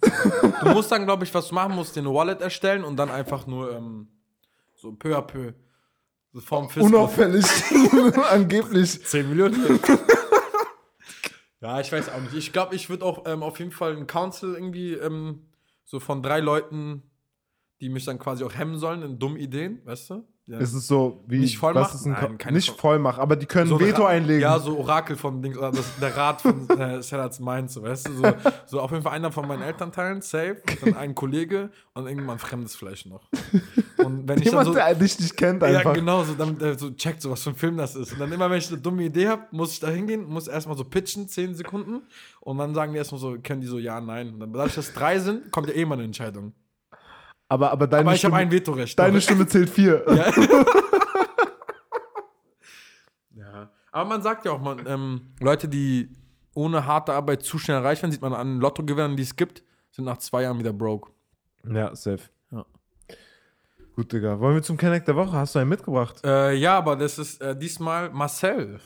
[0.63, 3.11] Du musst dann, glaube ich, was du machen musst, dir eine Wallet erstellen und dann
[3.11, 4.09] einfach nur ähm,
[4.75, 5.53] so peu à peu.
[6.33, 6.93] So vom Fiskus.
[6.93, 7.47] Unauffällig.
[8.31, 9.05] Angeblich.
[9.05, 9.81] 10 Millionen.
[11.61, 12.35] ja, ich weiß auch nicht.
[12.35, 15.47] Ich glaube, ich würde auch ähm, auf jeden Fall ein Council irgendwie ähm,
[15.85, 17.03] so von drei Leuten,
[17.81, 20.29] die mich dann quasi auch hemmen sollen in dummen Ideen, weißt du?
[20.49, 20.59] Ja.
[20.61, 21.41] Es ist so, wie.
[21.41, 21.93] Nicht Vollmacht?
[21.93, 24.41] was ist ein Nein, nicht Voll- Vollmacht, aber die können So Veto Ra- einlegen.
[24.41, 28.09] Ja, so Orakel von Dings, oder das, der Rat von äh, Shellats Mainz, so, weißt
[28.09, 28.13] du?
[28.15, 28.23] So,
[28.67, 32.75] so auf jeden Fall einer von meinen Elternteilen, safe, dann ein Kollege und irgendwann fremdes
[32.77, 33.29] vielleicht noch.
[33.99, 35.93] Und wenn ich dann Jemand, so, der dich nicht kennt, ja, einfach.
[35.93, 38.13] genau, so, damit er so checkt, so was für ein Film das ist.
[38.15, 40.79] Und dann immer, wenn ich eine dumme Idee habe, muss ich da hingehen, muss erstmal
[40.79, 42.01] so pitchen, 10 Sekunden.
[42.41, 44.33] Und dann sagen die erstmal so, können die so ja, nein.
[44.33, 46.55] Und dann, dadurch, dass drei sind, kommt ja eh mal eine Entscheidung.
[47.49, 48.99] Aber, aber deine, Aber ich habe Stimme, ein Vetorecht.
[48.99, 49.21] deine.
[49.21, 50.05] Stimme zählt vier.
[50.15, 50.33] Ja.
[53.35, 53.71] ja.
[53.91, 56.11] Aber man sagt ja auch, man, ähm, Leute, die
[56.55, 60.05] ohne harte Arbeit zu schnell reich werden, sieht man an Lottogewinnern, die es gibt, sind
[60.05, 61.11] nach zwei Jahren wieder broke.
[61.65, 62.25] Ja, safe.
[62.51, 62.65] Ja.
[63.95, 64.39] Gut, Digga.
[64.41, 65.33] Wollen wir zum Kenneck der Woche?
[65.33, 66.21] Hast du einen mitgebracht?
[66.25, 68.79] Äh, ja, aber das ist äh, diesmal Marcel.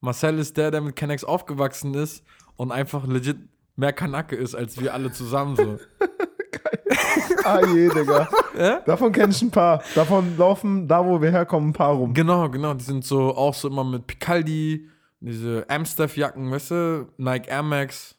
[0.00, 2.24] Marcel ist der, der mit Kennex aufgewachsen ist
[2.56, 3.38] und einfach legit
[3.76, 5.78] mehr Kanake ist als wir alle zusammen so.
[7.44, 8.28] Ah je, Digga.
[8.58, 8.80] Ja?
[8.80, 9.82] Davon kenne ich ein paar.
[9.94, 12.12] Davon laufen, da wo wir herkommen, ein paar rum.
[12.14, 12.74] Genau, genau.
[12.74, 14.88] Die sind so auch so immer mit Picaldi,
[15.20, 18.16] diese Amstaff-Jacken, weißt du, Nike Air Max,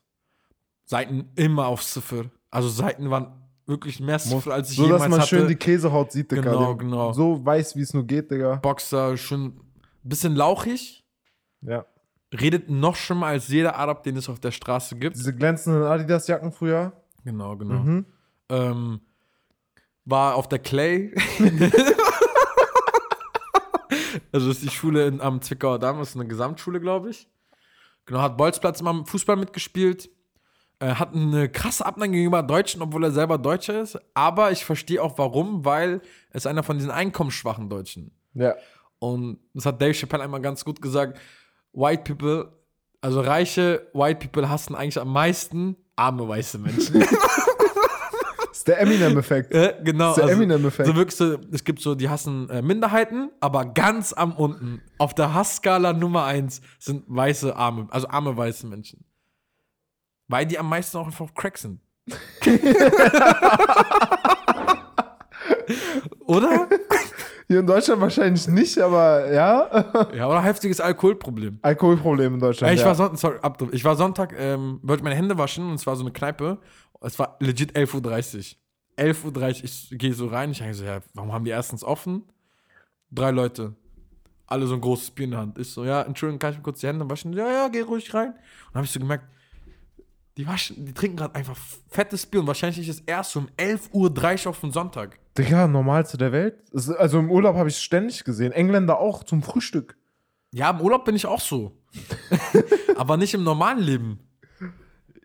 [0.86, 2.26] Seiten immer auf Ziffer.
[2.50, 3.34] Also Seiten waren
[3.66, 5.28] wirklich mehr Ziffer, als ich so, dass jemals man hatte.
[5.30, 6.42] schön die Käsehaut sieht, Digga.
[6.44, 7.12] Genau, Den- genau.
[7.14, 8.56] So weiß, wie es nur geht, Digga.
[8.56, 9.60] Boxer, schon
[10.04, 11.04] bisschen lauchig,
[11.62, 11.86] Ja.
[12.34, 15.18] redet noch schlimmer als jeder Arab, den es auf der Straße gibt.
[15.18, 16.94] Diese glänzenden Adidas-Jacken früher.
[17.26, 17.74] Genau, genau.
[17.76, 18.06] Mhm.
[18.50, 19.02] Ähm,
[20.06, 21.14] war auf der Clay.
[24.32, 27.28] also ist die Schule in, am Zwickauer Damm, ist eine Gesamtschule, glaube ich.
[28.06, 30.10] Genau, hat Bolzplatz immer Fußball mitgespielt.
[30.80, 34.00] Äh, hat eine krasse Abneigung gegenüber Deutschen, obwohl er selber Deutscher ist.
[34.14, 38.12] Aber ich verstehe auch warum, weil er ist einer von diesen einkommensschwachen Deutschen.
[38.34, 38.56] Ja.
[39.00, 41.20] Und das hat Dave Chappelle einmal ganz gut gesagt.
[41.74, 42.54] White people,
[43.02, 47.04] also reiche White people hassen eigentlich am meisten arme weiße Menschen.
[48.68, 49.54] Ist der Eminem-Effekt.
[49.54, 50.10] Äh, genau.
[50.10, 50.88] Das ist der Eminem-Effekt.
[50.88, 55.14] So wirklich so, es gibt so, die hassen äh, Minderheiten, aber ganz am unten, auf
[55.16, 59.06] der Hassskala Nummer eins sind weiße arme, also arme weiße Menschen.
[60.28, 61.80] Weil die am meisten auch einfach auf Crack sind.
[66.26, 66.68] oder?
[67.48, 69.86] Hier in Deutschland wahrscheinlich nicht, aber ja.
[70.14, 71.60] Ja, oder heftiges Alkoholproblem.
[71.62, 72.74] Alkoholproblem in Deutschland.
[72.74, 72.88] Ich, ja.
[72.88, 73.38] war Sonntag, sorry,
[73.72, 76.58] ich war Sonntag, ähm, wollte meine Hände waschen und es war so eine Kneipe.
[77.02, 78.56] Es war legit 11.30
[78.98, 79.06] Uhr.
[79.06, 82.24] 11.30 Uhr, ich gehe so rein, ich denke so, ja, warum haben die erstens offen?
[83.12, 83.76] Drei Leute.
[84.48, 85.58] Alle so ein großes Bier in der Hand.
[85.60, 87.34] Ich so, ja, Entschuldigung, kann ich mir kurz die Hände waschen?
[87.34, 88.30] Ja, ja, geh ruhig rein.
[88.30, 88.36] Und
[88.74, 89.26] dann habe ich so gemerkt,
[90.38, 91.58] die, waschen, die trinken gerade einfach
[91.90, 95.20] fettes Bier und wahrscheinlich ist es erst um 11.30 Uhr auf den Sonntag.
[95.38, 96.56] Digga, normalste der Welt.
[96.74, 98.52] Also im Urlaub habe ich es ständig gesehen.
[98.52, 99.98] Engländer auch zum Frühstück.
[100.54, 101.78] Ja, im Urlaub bin ich auch so.
[102.96, 104.27] Aber nicht im normalen Leben.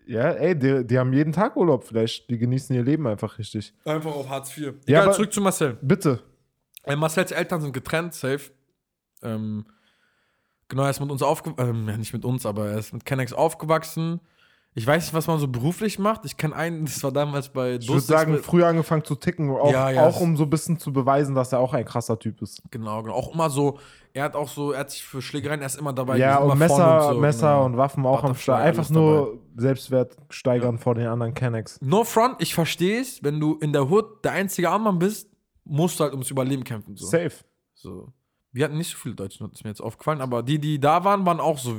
[0.07, 2.29] Ja, ey, die, die haben jeden Tag Urlaub vielleicht.
[2.31, 3.73] Die genießen ihr Leben einfach richtig.
[3.85, 4.65] Einfach auf Hartz IV.
[4.65, 5.79] Ja, Egal, aber- zurück zu Marcel.
[5.81, 6.21] Bitte.
[6.85, 8.51] Äh, Marcells Eltern sind getrennt, safe.
[9.23, 9.65] Ähm,
[10.69, 13.05] genau, er ist mit uns aufgewachsen, ähm, ja, nicht mit uns, aber er ist mit
[13.05, 14.21] Kennex aufgewachsen.
[14.75, 16.25] Ich weiß nicht, was man so beruflich macht.
[16.25, 19.71] Ich kenne einen, das war damals bei Ich würde sagen, früher angefangen zu ticken, auch,
[19.71, 22.41] Ja, ja, auch um so ein bisschen zu beweisen, dass er auch ein krasser Typ
[22.41, 22.63] ist.
[22.71, 23.15] Genau, genau.
[23.15, 23.79] Auch immer so,
[24.15, 26.17] er hat auch so, er hat sich für Schlägereien, er ist immer dabei.
[26.17, 27.67] ja, und Messer, so, Messer genau.
[27.67, 28.63] und Waffen auch am Start.
[28.63, 31.79] Einfach nur Selbstwert steigern vor den anderen Kennex.
[31.83, 35.29] No front, ich verstehe es, wenn du in der Hood der einzige Armmann bist,
[35.65, 36.97] musst du halt ums Überleben kämpfen.
[36.97, 37.07] So.
[37.07, 37.33] Safe.
[37.75, 38.09] so.
[38.55, 41.25] Wir hatten nicht so viele Deutsche, ist mir jetzt aufgefallen, aber die, die da waren,
[41.25, 41.77] waren auch so.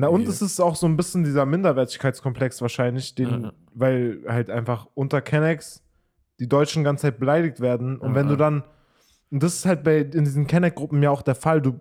[0.00, 3.52] Na, und es ist auch so ein bisschen dieser Minderwertigkeitskomplex wahrscheinlich, den, Ja.
[3.74, 5.82] weil halt einfach unter Kennex
[6.38, 7.98] die Deutschen ganze Zeit beleidigt werden.
[7.98, 8.64] Und Ja, wenn du dann,
[9.30, 11.78] und das ist halt bei in diesen Kenneck-Gruppen ja auch der Fall, du,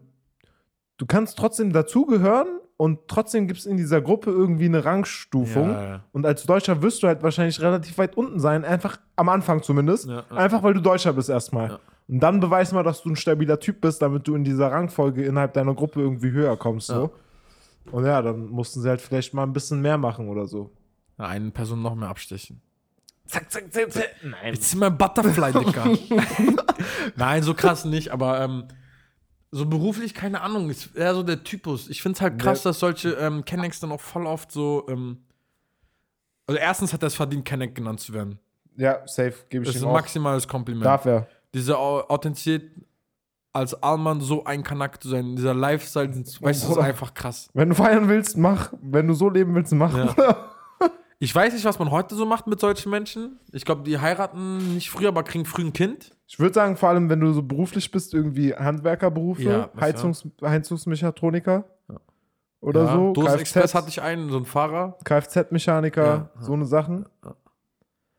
[0.97, 5.69] du kannst trotzdem dazugehören und trotzdem gibt es in dieser Gruppe irgendwie eine Rangstufung.
[5.69, 6.03] Ja.
[6.11, 10.09] Und als Deutscher wirst du halt wahrscheinlich relativ weit unten sein, einfach am Anfang zumindest.
[10.29, 11.79] Einfach weil du Deutscher bist erstmal.
[12.09, 15.23] Und dann beweis mal, dass du ein stabiler Typ bist, damit du in dieser Rangfolge
[15.23, 16.87] innerhalb deiner Gruppe irgendwie höher kommst.
[16.87, 17.11] So.
[17.91, 20.71] Und ja, dann mussten sie halt vielleicht mal ein bisschen mehr machen oder so.
[21.17, 22.61] Ja, eine Person noch mehr abstechen.
[23.25, 24.09] Zack, zack, zack, zack.
[24.23, 24.53] Nein.
[24.53, 25.85] Jetzt sind wir Butterfly, Dicker.
[27.15, 28.65] Nein, so krass nicht, aber ähm,
[29.51, 31.89] so beruflich, keine Ahnung, ist eher so der Typus.
[31.89, 34.85] Ich finde es halt krass, dass solche ähm, Kennex dann auch voll oft so.
[34.89, 35.23] Ähm,
[36.47, 38.39] also, erstens hat er es verdient, Kenneck genannt zu werden.
[38.75, 39.99] Ja, safe, gebe Das ich ist ihm ein auch.
[39.99, 40.85] maximales Kompliment.
[40.85, 41.27] Darf er.
[41.53, 42.71] Diese Au- Authentizität
[43.51, 47.49] als Allmann so ein Kanak zu sein, dieser Lifestyle, weißt du, das ist einfach krass.
[47.53, 48.73] Wenn du feiern willst, mach.
[48.81, 49.95] Wenn du so leben willst, mach.
[49.97, 50.45] Ja.
[51.21, 53.41] Ich weiß nicht, was man heute so macht mit solchen Menschen.
[53.51, 56.15] Ich glaube, die heiraten nicht früh, aber kriegen früh ein Kind.
[56.27, 61.65] Ich würde sagen, vor allem, wenn du so beruflich bist, irgendwie Handwerkerberufe, Ja, Heizungs Heizungsmechatroniker
[62.61, 64.97] oder ja, so, Dosen Express hatte ich einen, so einen Fahrer.
[65.03, 66.29] Kfz-Mechaniker, Ja.
[66.41, 67.05] so eine Sachen.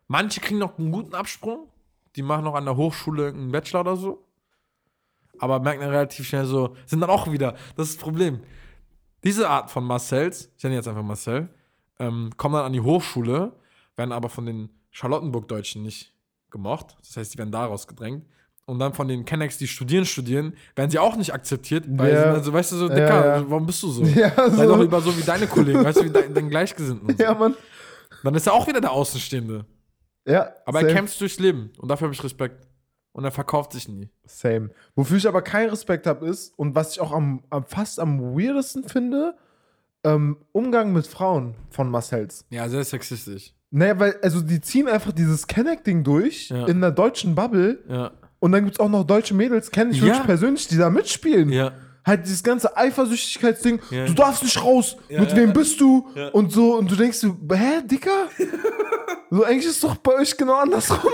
[0.07, 1.69] Manche kriegen noch einen guten Absprung.
[2.17, 4.27] Die machen noch an der Hochschule einen Bachelor oder so.
[5.41, 8.41] Aber merken dann relativ schnell so, sind dann auch wieder, das ist das Problem.
[9.25, 11.49] Diese Art von Marcells, ich nenne jetzt einfach Marcel,
[11.99, 13.53] ähm, kommen dann an die Hochschule,
[13.97, 16.15] werden aber von den Charlottenburg-Deutschen nicht
[16.51, 16.97] gemocht.
[17.01, 18.25] Das heißt, die werden daraus gedrängt.
[18.67, 21.85] Und dann von den Kennex, die studieren, studieren, werden sie auch nicht akzeptiert.
[21.89, 22.19] Weil Ja.
[22.29, 23.51] sie dann so, weißt du, so, Ja, Dicker, ja.
[23.51, 24.05] warum bist du so?
[24.05, 24.75] Ja, Sei so.
[24.75, 27.17] doch lieber so wie deine Kollegen, weißt du, wie dein, dein Gleichgesinnten.
[27.17, 27.23] So.
[27.25, 27.55] Ja, Mann.
[28.23, 29.65] Dann ist er auch wieder der Außenstehende.
[30.27, 30.91] Ja, Aber same.
[30.91, 32.67] er kämpft durchs Leben und dafür habe ich Respekt.
[33.13, 34.09] Und er verkauft sich nie.
[34.25, 34.71] Same.
[34.95, 38.21] Wofür ich aber keinen Respekt habe, ist, und was ich auch am, am fast am
[38.37, 39.35] weirdesten finde,
[40.05, 42.45] ähm, Umgang mit Frauen von Marcells.
[42.51, 43.53] Ja, sehr sexistisch.
[43.73, 46.67] Naja, weil, also die ziehen einfach dieses Kenneck-Ding durch Ja.
[46.67, 48.13] in der deutschen Bubble Ja.
[48.39, 50.05] und dann gibt es auch noch deutsche Mädels, kenne ich Ja.
[50.07, 51.51] wirklich persönlich, die da mitspielen.
[51.51, 51.73] Ja.
[52.07, 54.07] Halt dieses ganze Eifersüchtigkeitsding, Ja.
[54.07, 55.53] du darfst nicht raus, Ja, mit ja, wem ja.
[55.53, 56.09] bist du?
[56.15, 56.29] Ja.
[56.29, 58.29] Und so, und du denkst du, hä, Dicker?
[59.31, 61.13] so, eigentlich ist doch bei euch genau andersrum.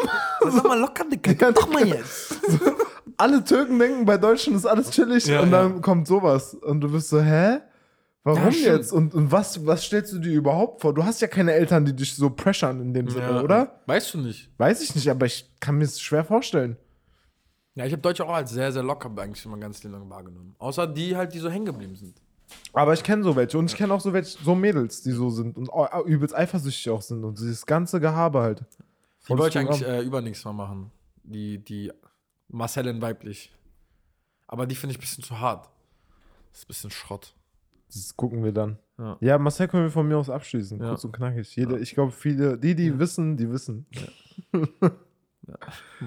[0.49, 1.33] Sag mal locker, Dicker.
[1.41, 2.37] Ja, Doch mal jetzt.
[3.19, 5.81] Alle Türken denken, bei Deutschen ist alles chillig Ja, und dann ja.
[5.81, 6.53] kommt sowas.
[6.55, 7.61] Und du bist so, hä?
[8.25, 8.93] Warum Ja, jetzt?
[8.93, 10.93] Und, und was, was stellst du dir überhaupt vor?
[10.93, 13.81] Du hast ja keine Eltern, die dich so pressern in dem Sinne, oder?
[13.87, 14.51] Weißt du nicht.
[14.59, 16.77] Weiß ich nicht, aber ich kann mir es schwer vorstellen.
[17.77, 20.57] Ja, ich habe Deutsche auch als sehr, sehr locker eigentlich ganzes Leben lang wahrgenommen.
[20.59, 22.21] Außer die halt, die so hängen geblieben sind.
[22.73, 25.31] Aber ich kenne so welche und ich kenne auch so welche, so Mädels, die so
[25.31, 25.69] sind und
[26.07, 28.65] übelst eifersüchtig auch sind und dieses ganze Gehabe halt.
[29.29, 30.91] Die wollte ich eigentlich äh, über nichts mal machen.
[31.23, 31.93] Die, die
[32.49, 33.53] Marcellin weiblich.
[34.47, 35.69] Aber die finde ich ein bisschen zu hart.
[36.53, 37.35] Das ist ein bisschen Schrott.
[37.89, 38.79] Das gucken wir dann.
[38.99, 39.17] Ja.
[39.21, 40.81] Ja, Marcel können wir von mir aus abschließen.
[40.81, 40.89] Ja.
[40.91, 41.55] Kurz und knackig.
[41.57, 43.87] Jeder, Ich glaube, viele, die, die wissen, die wissen.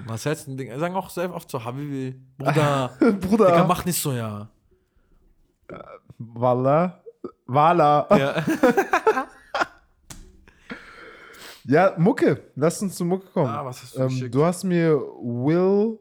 [0.06, 0.76] Was heißt ein Ding?
[0.78, 4.48] Sagen auch sehr oft so, Habibi, Bruder, Digga, Bruder, mach nicht so, ja.
[6.18, 7.00] Walla.
[7.46, 8.06] Walla.
[8.16, 8.44] ja.
[11.64, 12.42] Ja, Mucke.
[12.56, 13.46] Lass uns zu Mucke kommen.
[13.48, 15.98] Ah, was hast du ähm, du hast mir Will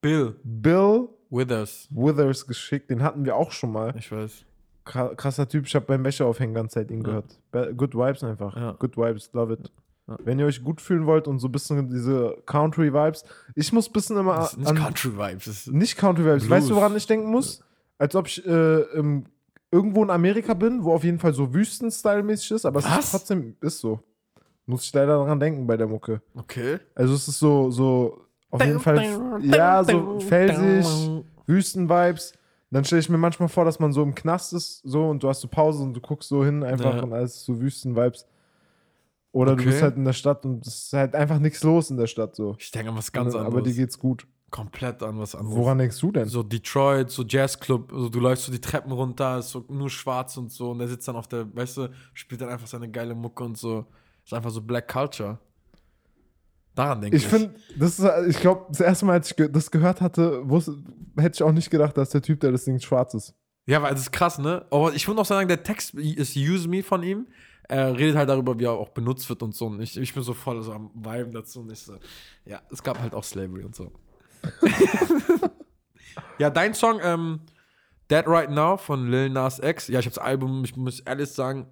[0.00, 1.86] Bill Bill Withers.
[1.90, 2.90] Withers geschickt.
[2.90, 3.94] Den hatten wir auch schon mal.
[3.96, 4.44] Ich weiß.
[4.86, 5.66] Kra- Krasser Typ.
[5.66, 7.20] Ich habe beim Wäscheaufhängen ganze Zeit ihn Ja.
[7.52, 7.76] gehört.
[7.76, 8.56] Good Vibes einfach.
[8.56, 8.72] Ja.
[8.72, 9.30] Good Vibes.
[9.32, 9.70] Love it.
[10.06, 13.24] Wenn ihr euch gut fühlen wollt und so ein bisschen diese Country-Vibes.
[13.54, 15.44] Ich muss ein bisschen immer Das nicht an, Country Vibes.
[15.44, 16.46] Das ist Nicht Country Vibes.
[16.46, 16.50] Blues.
[16.50, 17.62] Weißt du, woran ich denken muss?
[17.98, 19.24] Als ob ich äh, im,
[19.70, 23.04] irgendwo in Amerika bin, wo auf jeden Fall so Wüsten-Style-mäßig ist, aber es Was?
[23.04, 24.00] ist trotzdem ist so.
[24.66, 26.20] Muss ich leider daran denken bei der Mucke.
[26.34, 26.78] okay.
[26.94, 32.32] Also es ist so, so auf jeden Fall, ja, so felsig, Wüsten-Vibes.
[32.70, 35.28] Dann stelle ich mir manchmal vor, dass man so im Knast ist, so und du
[35.28, 37.02] hast so Pause und du guckst so hin einfach Ja.
[37.02, 38.26] und alles so Wüsten-Vibes.
[39.32, 39.70] Oder du Okay.
[39.70, 42.36] bist halt in der Stadt und es ist halt einfach nichts los in der Stadt
[42.36, 42.54] so.
[42.58, 43.46] Ich denke an was ganz anderes.
[43.46, 44.26] aber dir geht's gut.
[44.50, 45.56] Komplett an was anderes.
[45.56, 46.28] Woran denkst du denn?
[46.28, 50.36] So Detroit, so Jazzclub, so du läufst so die Treppen runter, ist so nur schwarz
[50.36, 53.14] und so und der sitzt dann auf der, weißt du, spielt dann einfach seine geile
[53.14, 53.86] Mucke und so.
[54.22, 55.38] Ist einfach so Black Culture.
[56.74, 57.24] Daran denke ich.
[57.24, 60.76] Ich finde, das ist, ich glaube, das erste Mal, als ich das gehört hatte, wusste,
[61.18, 63.34] hätte ich auch nicht gedacht, dass der Typ, der das Ding schwarz ist.
[63.66, 64.64] Ja, weil das ist krass, ne?
[64.70, 67.26] Aber ich würde auch sagen, der Text ist Use Me von ihm.
[67.68, 69.66] Er redet halt darüber, wie er auch benutzt wird und so.
[69.66, 71.94] Und ich, ich bin so voll so am Viben dazu und ich so,
[72.44, 73.92] ja, es gab halt auch Slavery und so.
[76.38, 77.40] ja, dein Song, ähm,
[78.10, 79.88] Dead Right Now von Lil Nas X.
[79.88, 81.66] Ja, ich habe das Album, ich muss ehrlich sagen,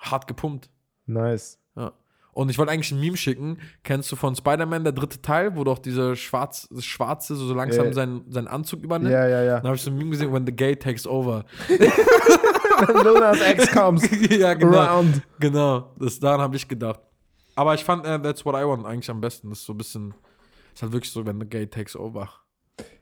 [0.00, 0.70] hart gepumpt.
[1.06, 1.58] Nice.
[1.76, 1.92] Ja.
[2.32, 3.58] Und ich wollte eigentlich ein Meme schicken.
[3.84, 7.86] Kennst du von Spider-Man, der dritte Teil, wo doch dieser Schwarz, Schwarze so, so langsam
[7.88, 7.92] Äh.
[7.92, 9.12] seinen, seinen Anzug übernimmt?
[9.12, 9.56] Ja, ja, ja.
[9.56, 11.44] Dann habe ich so ein Meme gesehen, when the gay takes over.
[13.02, 14.78] Lil Nas X comes ja, genau.
[14.78, 15.22] around.
[15.40, 17.00] Genau, das, daran habe ich gedacht.
[17.56, 19.50] Aber ich fand äh, That's What I Want eigentlich am besten.
[19.50, 20.14] Das ist so ein bisschen,
[20.74, 22.28] ist halt wirklich so, wenn the gay takes over.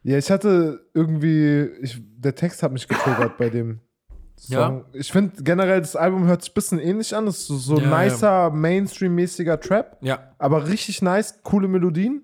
[0.02, 3.80] Ja, ich hatte irgendwie, ich, der Text hat mich getriggert bei dem
[4.36, 4.84] Song.
[4.92, 7.26] Ich finde generell, das Album hört sich ein bisschen ähnlich an.
[7.26, 8.04] Das ist so, so Ja, ja.
[8.04, 12.22] nicer, Mainstream-mäßiger Trap, Ja, aber richtig nice, coole Melodien.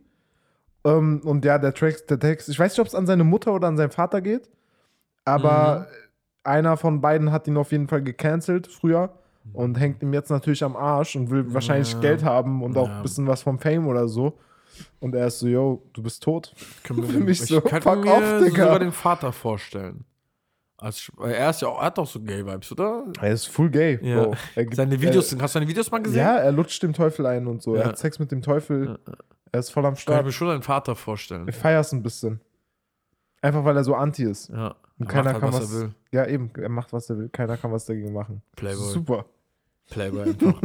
[0.84, 3.54] Ähm, und ja, der, Track, der Text, ich weiß nicht, ob es an seine Mutter
[3.54, 4.50] oder an seinen Vater geht,
[5.24, 6.07] aber Mhm.
[6.48, 9.10] Einer von beiden hat ihn auf jeden Fall gecancelt früher
[9.52, 12.00] und hängt ihm jetzt natürlich am Arsch und will wahrscheinlich Ja.
[12.00, 12.96] Geld haben und auch Ja.
[12.96, 14.38] ein bisschen was vom Fame oder so.
[15.00, 16.54] Und er ist so, yo, du bist tot.
[16.84, 18.64] können wir Für mich ich so, könnte fuck mir off, Digga.
[18.64, 20.04] sogar den Vater vorstellen.
[20.76, 23.04] Als, weil er ist ja auch, er hat doch so Gay-Vibes, oder?
[23.20, 24.22] Er ist full gay, Ja.
[24.22, 24.34] Bro.
[24.54, 26.18] Er gibt- Seine Videos, hast du seine Videos mal Er, gesehen?
[26.20, 27.74] ja, er lutscht dem Teufel ein und so.
[27.74, 28.96] Er hat Sex mit dem Teufel.
[29.50, 30.32] Er ist voll am Kann ich mir Start.
[30.34, 31.48] schon deinen Vater vorstellen.
[31.48, 32.40] Ich feier's ein bisschen.
[33.40, 34.50] Einfach weil er so anti ist.
[34.50, 34.76] Ja.
[34.98, 35.72] Und Er keiner macht kann halt, was.
[35.74, 35.94] er will.
[36.12, 36.50] Ja, eben.
[36.56, 37.28] Er macht, was er will.
[37.28, 38.42] Keiner kann was dagegen machen.
[38.56, 38.90] Playboy.
[38.90, 39.24] Super.
[39.90, 40.60] Playboy einfach.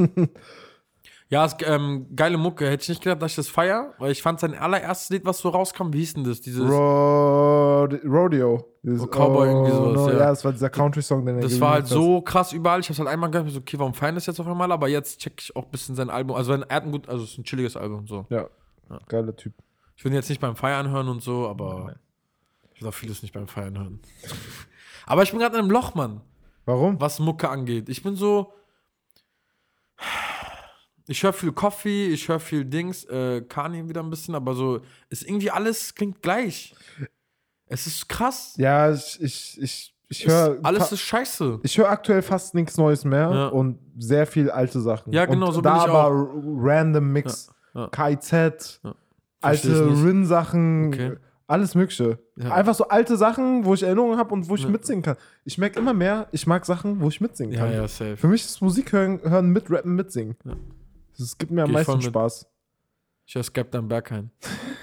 [1.29, 2.69] ja, ist, ähm, geile Mucke.
[2.69, 5.39] Hätte ich nicht gedacht, dass ich das feier, weil ich fand sein allererstes Lied, was
[5.39, 6.41] so rauskam, wie hieß denn das?
[6.41, 8.65] Dieses, Rod Rodeo.
[8.84, 10.13] Dieses, Oh, Cowboy irgendwie sowas, ja.
[10.19, 10.27] ja.
[10.29, 12.79] das war dieser Country-Song, den er das war halt so krass überall.
[12.81, 14.71] Ich hab's halt einmal gehört, so, okay, warum feiern das jetzt auf einmal?
[14.71, 16.36] Aber jetzt check ich auch ein bisschen sein Album.
[16.36, 18.23] Also, wenn- er hat ein gut, also, es ist ein chilliges Album, so.
[18.23, 18.31] hat.
[18.31, 18.47] Ja.
[19.07, 19.53] Geiler Typ.
[19.95, 22.03] Ich will ihn jetzt nicht beim Feiern hören und so, aber ich
[22.84, 23.99] will auch vieles nicht beim Feiern hören.
[25.05, 26.21] aber ich bin gerade in einem Loch, Mann.
[26.65, 26.99] Warum?
[27.01, 27.89] was Mucke angeht.
[27.89, 28.53] Ich bin so.
[31.07, 34.79] Ich höre viel Coffee, ich höre viel Dings, äh, Kanye wieder ein bisschen, aber so
[35.09, 36.73] ist irgendwie alles klingt gleich.
[37.65, 38.53] Es ist krass.
[38.57, 40.59] Ja, ich, ich, ich, ich höre.
[40.63, 41.59] alles ist scheiße.
[41.63, 43.47] Ich höre aktuell fast nichts Neues mehr Ja.
[43.47, 45.11] und sehr viel alte Sachen.
[45.11, 46.27] Ja, genau, und so da bin ich aber auch.
[46.43, 47.51] random Mix.
[47.73, 47.89] Ja, ja.
[47.91, 48.95] Versteh
[49.41, 49.86] alte.
[49.88, 51.17] Rin-Sachen, Okay.
[51.54, 52.20] Alles Mögliche.
[52.36, 52.51] Ja.
[52.54, 54.70] Einfach so alte Sachen, wo ich Erinnerungen habe und wo ich Ja.
[54.70, 55.18] mitsingen kann.
[55.45, 57.74] Ich merke immer mehr, ich mag Sachen, wo ich mitsingen Ja, kann.
[57.74, 58.18] ja, safe.
[58.18, 60.36] Für mich ist Musik hören, hören mit Rappen, mitsingen.
[60.43, 60.56] Ja.
[61.18, 62.01] Das gibt mir am Geh meisten.
[62.01, 62.47] Spaß.
[63.26, 64.32] Ich höre Skepta am Berghain.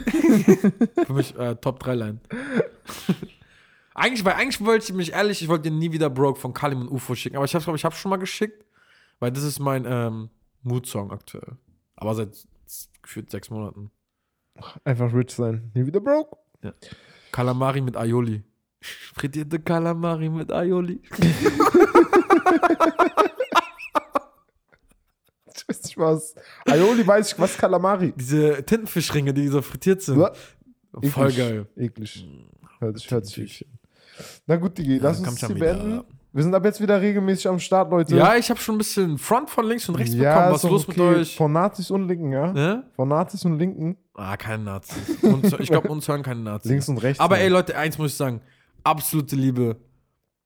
[1.07, 2.21] Für mich äh, Top 3 Line.
[3.95, 6.81] eigentlich, weil eigentlich wollte ich mich ehrlich, ich wollte dir nie wieder Broke von Kalim
[6.83, 8.65] und UFO schicken, aber ich habe glaube ich habe schon mal geschickt,
[9.19, 10.31] weil das ist mein ähm,
[10.63, 11.57] Mood-Song aktuell.
[11.97, 12.31] Aber seit
[13.03, 13.91] gefühlt sechs Monaten.
[14.85, 15.71] Einfach rich sein.
[15.75, 16.37] Nie wieder broke.
[17.33, 18.43] Kalamari mit Aioli.
[18.81, 21.01] Frittierte Kalamari mit Aioli.
[25.55, 26.35] Ich weiß nicht was.
[26.67, 28.13] Aioli weiß ich, was Kalamari.
[28.17, 30.19] Diese Tintenfischringe, die so frittiert sind.
[30.19, 30.33] Uah,
[31.11, 31.37] Voll eklig.
[31.37, 31.67] geil.
[31.77, 32.27] Eklig.
[32.81, 33.67] Hört sich, hört sich eklig.
[34.47, 35.55] Na gut, Digi, lass dann uns wieder.
[35.55, 36.03] beenden.
[36.33, 38.15] Wir sind ab jetzt wieder regelmäßig am Start, Leute.
[38.17, 40.55] Ja, ich habe schon ein bisschen Front von links und rechts Ja, bekommen.
[40.55, 41.17] Was ist los mit okay.
[41.21, 41.37] euch?
[41.37, 42.53] Von Nazis und Linken, ja?
[42.53, 42.85] Ne?
[42.95, 43.97] Von Nazis und Linken.
[44.21, 45.23] Ah, keine Nazis.
[45.23, 46.71] Uns, ich glaube, uns hören keine Nazis.
[46.71, 47.21] Links und rechts.
[47.21, 48.41] Aber ey, Leute, eins muss ich sagen.
[48.85, 49.77] Absolute Liebe.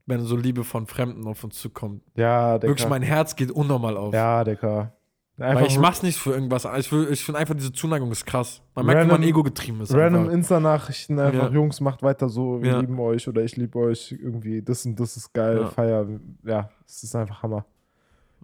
[0.06, 2.02] wenn so Liebe von Fremden auf uns zukommt.
[2.14, 2.68] Ja, Digga.
[2.68, 4.12] Wirklich, mein Herz geht unnormal auf.
[4.12, 4.92] Ja, Digga.
[5.38, 6.64] Einfach Weil ich mach's nicht für irgendwas.
[6.78, 8.62] Ich, ich finde einfach, diese Zuneigung ist krass.
[8.76, 9.92] Man merkt, wie Random- man ego getrieben ist.
[9.94, 10.28] Random.
[10.30, 11.54] Insta-Nachrichten einfach, Ja.
[11.54, 12.80] Jungs, macht weiter so, wir Ja.
[12.80, 15.68] lieben euch oder ich liebe euch, irgendwie, das und das ist geil, Ja.
[15.70, 16.06] Feier,
[16.44, 17.64] ja, es ist einfach Hammer.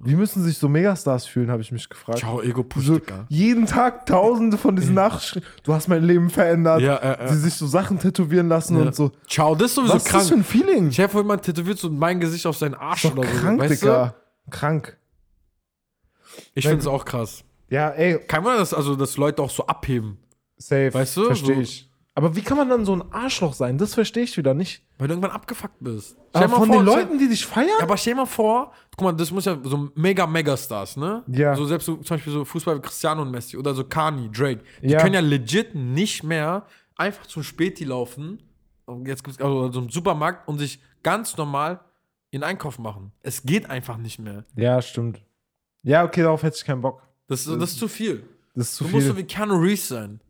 [0.03, 2.20] Wie müssen sich so Megastars fühlen, habe ich mich gefragt.
[2.20, 3.26] Ciao, Ego-Push, so, Digga.
[3.28, 7.36] jeden Tag tausende von diesen Nachrichten, du hast mein Leben verändert, Ja, äh, die äh.
[7.36, 8.86] sich so Sachen tätowieren lassen Ja.
[8.86, 9.12] und so.
[9.28, 10.22] Ciao, das ist sowieso Was ist krank.
[10.22, 10.90] das für ein Feeling?
[10.90, 13.38] Chef, jemand tätowiert so mein Gesicht auf seinen Arsch Ist oder so.
[13.40, 14.14] krank, weißt Digga.
[14.48, 14.96] Krank.
[14.96, 16.40] Du?
[16.55, 17.44] Ich finde es auch krass.
[17.68, 20.16] Ja, ey, Kein Wunder, dass, also, dass Leute auch so abheben.
[20.57, 20.94] safe.
[20.94, 21.89] Weißt du, Verstehe so- ich.
[22.14, 23.78] Aber wie kann man dann so ein Arschloch sein?
[23.78, 24.82] Das verstehe ich wieder nicht.
[24.98, 26.16] Weil du irgendwann abgefuckt bist.
[26.32, 27.68] Aber von vor, den Leuten, die dich feiern?
[27.78, 31.22] Ja, aber stell dir mal vor, guck mal, das muss ja so mega Megastars, ne?
[31.28, 31.54] Ja.
[31.54, 34.61] So selbst so, zum Beispiel so Fußball wie Cristiano und Messi oder so Kani, Drake.
[34.82, 35.00] Die Ja.
[35.00, 38.42] können ja legit nicht mehr einfach zum Späti laufen.
[39.06, 41.80] Jetzt gibt's also so einen Supermarkt und sich ganz normal
[42.32, 43.12] ihren Einkauf machen.
[43.22, 44.44] Es geht einfach nicht mehr.
[44.56, 45.22] Ja, stimmt.
[45.84, 47.02] Ja, okay, darauf hätte ich keinen Bock.
[47.28, 48.24] Das, das ist zu viel.
[48.54, 49.12] Das ist zu Du musst viel.
[49.12, 50.20] so wie Keanu Reeves sein.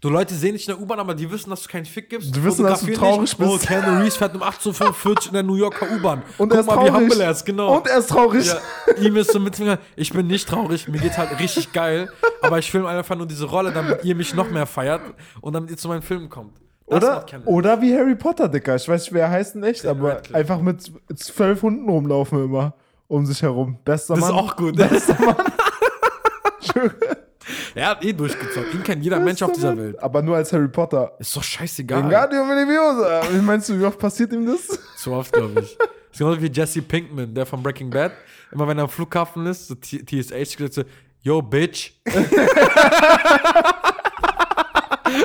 [0.00, 2.34] Du Leute sehen dich in der U-Bahn, aber die wissen, dass du keinen Fick gibst.
[2.34, 3.44] Die wissen, dass du traurig dich.
[3.44, 3.66] Oh, bist.
[3.66, 6.22] Keanu Reeves fährt um 18.45 in der New Yorker U-Bahn.
[6.38, 7.10] Und Guck er ist mal, wie traurig.
[7.10, 7.76] humble er ist, genau.
[7.78, 8.46] Und er ist traurig.
[8.46, 8.58] Ja,
[9.02, 12.08] ihm ist so Mitfinger, ich bin nicht traurig, mir geht's halt richtig geil,
[12.42, 15.00] aber ich filme einfach nur diese Rolle, damit ihr mich noch mehr feiert
[15.40, 16.52] und damit ihr zu meinen Filmen kommt.
[16.86, 18.76] Das Oder, oder wie Harry Potter, Dicker.
[18.76, 20.38] Ich weiß nicht, wer er heißt in echt, aber Radcliffe.
[20.38, 22.74] einfach mit zwölf Hunden rumlaufen immer
[23.08, 23.78] um sich herum.
[23.84, 24.38] Bester das ist Mann.
[24.44, 24.76] auch gut.
[24.76, 25.36] Bester Mann.
[27.74, 28.74] er hat eh durchgezockt.
[28.74, 29.98] Ihn kennt jeder Mensch auf dieser Welt.
[30.02, 31.12] Aber nur als Harry Potter.
[31.18, 32.04] Ist doch scheißegal.
[32.04, 33.22] Wingardium Leviosa.
[33.32, 34.66] Wie meinst du, wie oft passiert ihm das?
[34.96, 35.76] Zu oft, glaube ich.
[35.78, 38.12] Das ist genauso wie Jesse Pinkman, der von Breaking Bad.
[38.50, 40.82] Immer wenn er am Flughafen ist, so TSH so,
[41.20, 41.92] yo, bitch.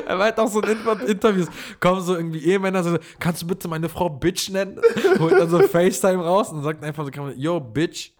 [0.06, 1.48] er meint auch so in Inter- Interviews,
[1.80, 4.80] kommen so irgendwie Ehemänner, so, kannst du bitte meine Frau Bitch nennen?
[5.18, 8.10] Holt dann so FaceTime raus und sagt einfach so, yo, bitch.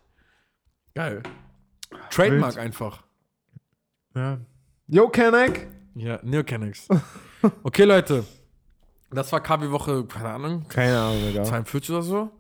[0.94, 1.22] Geil.
[2.10, 2.64] Trademark Wild.
[2.64, 3.02] einfach.
[4.14, 4.38] Ja.
[4.86, 5.66] Yo, Kanek.
[5.94, 6.88] Ja, Neocanix.
[7.62, 8.24] Okay, Leute.
[9.10, 11.44] Das war KB-Woche, keine Ahnung, Keine Ahnung, Digga.
[11.44, 12.30] 42 oder so.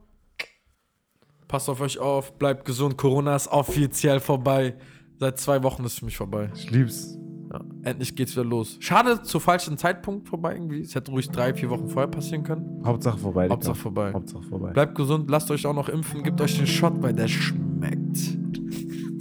[1.46, 2.96] Passt auf euch auf, bleibt gesund.
[2.96, 4.74] Corona ist offiziell vorbei.
[5.18, 6.50] Seit zwei Wochen ist es für mich vorbei.
[6.54, 7.18] Ich lieb's.
[7.52, 8.78] Ja, endlich geht's wieder los.
[8.80, 10.80] Schade, zu falschen Zeitpunkt vorbei irgendwie.
[10.80, 12.82] Es hätte ruhig drei, vier Wochen vorher passieren können.
[12.84, 13.52] Hauptsache vorbei, Digga.
[13.56, 14.12] Hauptsache vorbei.
[14.14, 14.70] Hauptsache vorbei.
[14.72, 18.38] Bleibt gesund, lasst euch auch noch impfen, gebt euch den Shot, weil der schmeckt.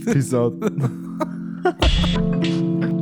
[0.05, 0.53] Peace out.
[1.63, 2.92] Ha ha.